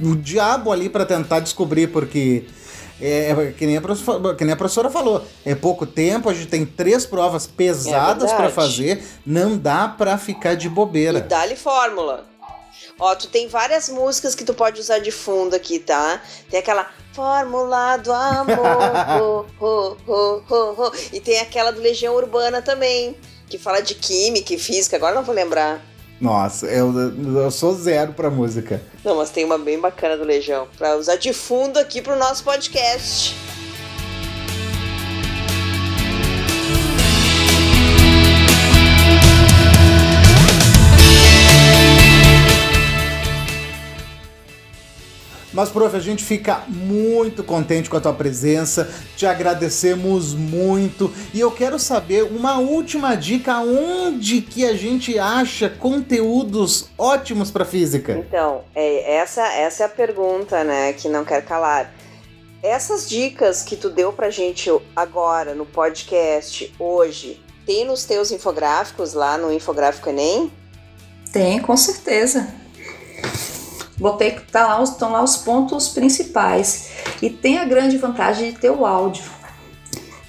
o 0.00 0.14
diabo 0.14 0.70
ali 0.70 0.88
para 0.88 1.06
tentar 1.06 1.40
descobrir, 1.40 1.88
porque 1.88 2.44
é, 3.00 3.30
é, 3.30 3.52
que, 3.56 3.66
nem 3.66 3.78
a 3.78 3.80
professora, 3.80 4.34
que 4.34 4.44
nem 4.44 4.52
a 4.52 4.56
professora 4.56 4.90
falou, 4.90 5.24
é 5.44 5.54
pouco 5.54 5.86
tempo, 5.86 6.28
a 6.28 6.34
gente 6.34 6.48
tem 6.48 6.66
três 6.66 7.06
provas 7.06 7.46
pesadas 7.46 8.30
é 8.30 8.36
para 8.36 8.50
fazer, 8.50 9.02
não 9.24 9.56
dá 9.56 9.88
para 9.88 10.18
ficar 10.18 10.54
de 10.54 10.68
bobeira. 10.68 11.18
E 11.18 11.22
dá-lhe 11.22 11.56
fórmula. 11.56 12.29
Ó, 12.98 13.14
tu 13.14 13.28
tem 13.28 13.48
várias 13.48 13.88
músicas 13.88 14.34
que 14.34 14.44
tu 14.44 14.54
pode 14.54 14.80
usar 14.80 14.98
de 14.98 15.10
fundo 15.10 15.54
aqui, 15.54 15.78
tá? 15.78 16.20
Tem 16.50 16.60
aquela 16.60 16.90
Fórmula 17.12 17.96
do 17.96 18.12
Amor, 18.12 19.46
ho, 19.60 19.96
ho, 20.08 20.44
ho, 20.48 20.92
e 21.12 21.20
tem 21.20 21.40
aquela 21.40 21.72
do 21.72 21.80
Legião 21.80 22.14
Urbana 22.14 22.62
também, 22.62 23.16
que 23.48 23.58
fala 23.58 23.80
de 23.80 23.94
química 23.94 24.54
e 24.54 24.58
física, 24.58 24.96
agora 24.96 25.14
não 25.14 25.24
vou 25.24 25.34
lembrar. 25.34 25.80
Nossa, 26.20 26.66
eu, 26.66 26.92
eu 27.42 27.50
sou 27.50 27.74
zero 27.74 28.12
pra 28.12 28.30
música. 28.30 28.82
Não, 29.02 29.16
mas 29.16 29.30
tem 29.30 29.44
uma 29.44 29.58
bem 29.58 29.80
bacana 29.80 30.16
do 30.16 30.24
Legião, 30.24 30.68
pra 30.76 30.96
usar 30.96 31.16
de 31.16 31.32
fundo 31.32 31.78
aqui 31.78 32.02
pro 32.02 32.16
nosso 32.16 32.44
podcast. 32.44 33.34
Mas, 45.60 45.68
prof, 45.68 45.94
a 45.94 46.00
gente 46.00 46.24
fica 46.24 46.64
muito 46.68 47.44
contente 47.44 47.90
com 47.90 47.96
a 47.98 48.00
tua 48.00 48.14
presença, 48.14 48.90
te 49.14 49.26
agradecemos 49.26 50.32
muito 50.32 51.12
e 51.34 51.40
eu 51.40 51.50
quero 51.50 51.78
saber 51.78 52.22
uma 52.22 52.58
última 52.58 53.14
dica: 53.14 53.58
onde 53.58 54.40
que 54.40 54.64
a 54.64 54.72
gente 54.72 55.18
acha 55.18 55.68
conteúdos 55.68 56.88
ótimos 56.96 57.50
para 57.50 57.66
física? 57.66 58.12
Então, 58.14 58.62
é, 58.74 59.16
essa, 59.16 59.46
essa 59.52 59.82
é 59.82 59.86
a 59.86 59.90
pergunta, 59.90 60.64
né, 60.64 60.94
que 60.94 61.10
não 61.10 61.26
quer 61.26 61.44
calar. 61.44 61.92
Essas 62.62 63.06
dicas 63.06 63.62
que 63.62 63.76
tu 63.76 63.90
deu 63.90 64.14
pra 64.14 64.30
gente 64.30 64.70
agora 64.96 65.54
no 65.54 65.66
podcast, 65.66 66.74
hoje, 66.78 67.38
tem 67.66 67.84
nos 67.84 68.06
teus 68.06 68.32
infográficos 68.32 69.12
lá 69.12 69.36
no 69.36 69.52
Infográfico 69.52 70.08
Enem? 70.08 70.50
Tem, 71.30 71.60
com 71.60 71.76
certeza 71.76 72.59
botei 74.00 74.32
tá 74.50 74.66
lá, 74.66 74.82
estão 74.82 75.12
lá 75.12 75.22
os 75.22 75.36
pontos 75.36 75.88
principais. 75.88 76.90
E 77.20 77.28
tem 77.28 77.58
a 77.58 77.64
grande 77.64 77.98
vantagem 77.98 78.52
de 78.52 78.58
ter 78.58 78.70
o 78.70 78.86
áudio. 78.86 79.22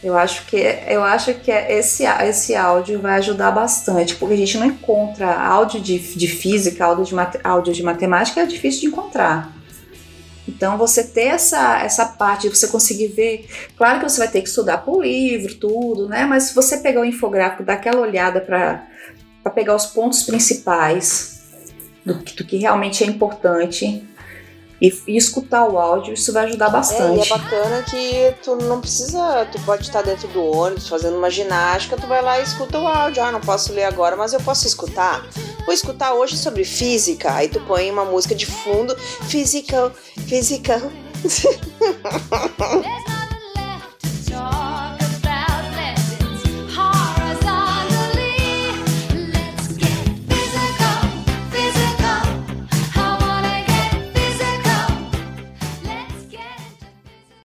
Eu 0.04 0.18
acho 0.18 0.48
que 0.48 0.58
eu 0.88 1.04
acho 1.04 1.34
que 1.36 1.52
esse, 1.52 2.04
esse 2.04 2.56
áudio 2.56 3.00
vai 3.00 3.18
ajudar 3.20 3.52
bastante, 3.52 4.16
porque 4.16 4.34
a 4.34 4.38
gente 4.38 4.58
não 4.58 4.66
encontra 4.66 5.40
áudio 5.40 5.80
de, 5.80 6.00
de 6.00 6.28
física, 6.28 6.86
áudio 6.86 7.06
de, 7.06 7.40
áudio 7.44 7.74
de 7.74 7.84
matemática 7.84 8.42
é 8.42 8.46
difícil 8.46 8.82
de 8.82 8.88
encontrar. 8.88 9.56
Então 10.48 10.76
você 10.76 11.04
ter 11.04 11.28
essa, 11.28 11.82
essa 11.82 12.06
parte 12.06 12.50
você 12.50 12.68
conseguir 12.68 13.10
ver, 13.10 13.48
claro 13.78 14.00
que 14.00 14.10
você 14.10 14.18
vai 14.18 14.28
ter 14.28 14.42
que 14.42 14.50
estudar 14.50 14.80
por 14.80 15.04
livro, 15.04 15.54
tudo, 15.56 16.10
né? 16.10 16.26
Mas 16.26 16.44
se 16.44 16.56
você 16.56 16.78
pegar 16.78 17.02
o 17.02 17.06
infográfico, 17.06 17.64
dar 17.64 17.74
aquela 17.74 18.02
olhada 18.02 18.42
para 18.42 18.84
pegar 19.54 19.76
os 19.76 19.86
pontos 19.86 20.24
principais, 20.24 21.41
do, 22.06 22.16
do 22.16 22.46
que 22.46 22.58
realmente 22.58 23.04
é 23.04 23.08
importante. 23.08 24.04
e, 24.82 24.92
e, 25.08 25.16
escutar 25.16 25.68
o 25.68 25.78
áudio, 25.78 26.14
isso 26.14 26.34
vai 26.34 26.46
ajudar 26.46 26.70
bastante. 26.70 27.20
É, 27.20 27.24
e 27.24 27.28
é 27.28 27.30
bacana 27.30 27.84
que 27.84 28.36
tu 28.44 28.56
não 28.56 28.82
precisa, 28.82 29.48
tu 29.52 29.62
pode 29.62 29.84
estar 29.84 30.02
dentro 30.02 30.28
do 30.30 30.44
ônibus 30.44 30.88
fazendo 30.88 31.18
uma 31.18 31.30
ginástica, 31.30 31.96
tu 31.96 32.08
vai 32.08 32.22
lá 32.22 32.40
e 32.40 32.44
escuta 32.44 32.80
o 32.80 32.88
áudio. 32.88 33.24
Ah, 33.24 33.32
não 33.32 33.42
posso 33.42 33.72
ler 33.74 33.84
agora, 33.84 34.16
mas 34.16 34.34
eu 34.34 34.42
posso 34.42 34.66
escutar. 34.66 35.24
Vou 35.66 35.74
escutar 35.74 36.14
hoje 36.14 36.36
sobre 36.36 36.64
física, 36.64 37.32
aí 37.34 37.48
tu 37.48 37.62
põe 37.62 37.92
uma 37.92 38.06
música 38.06 38.34
de 38.34 38.48
fundo, 38.48 38.98
physical, 38.98 39.92
physical. 40.28 40.82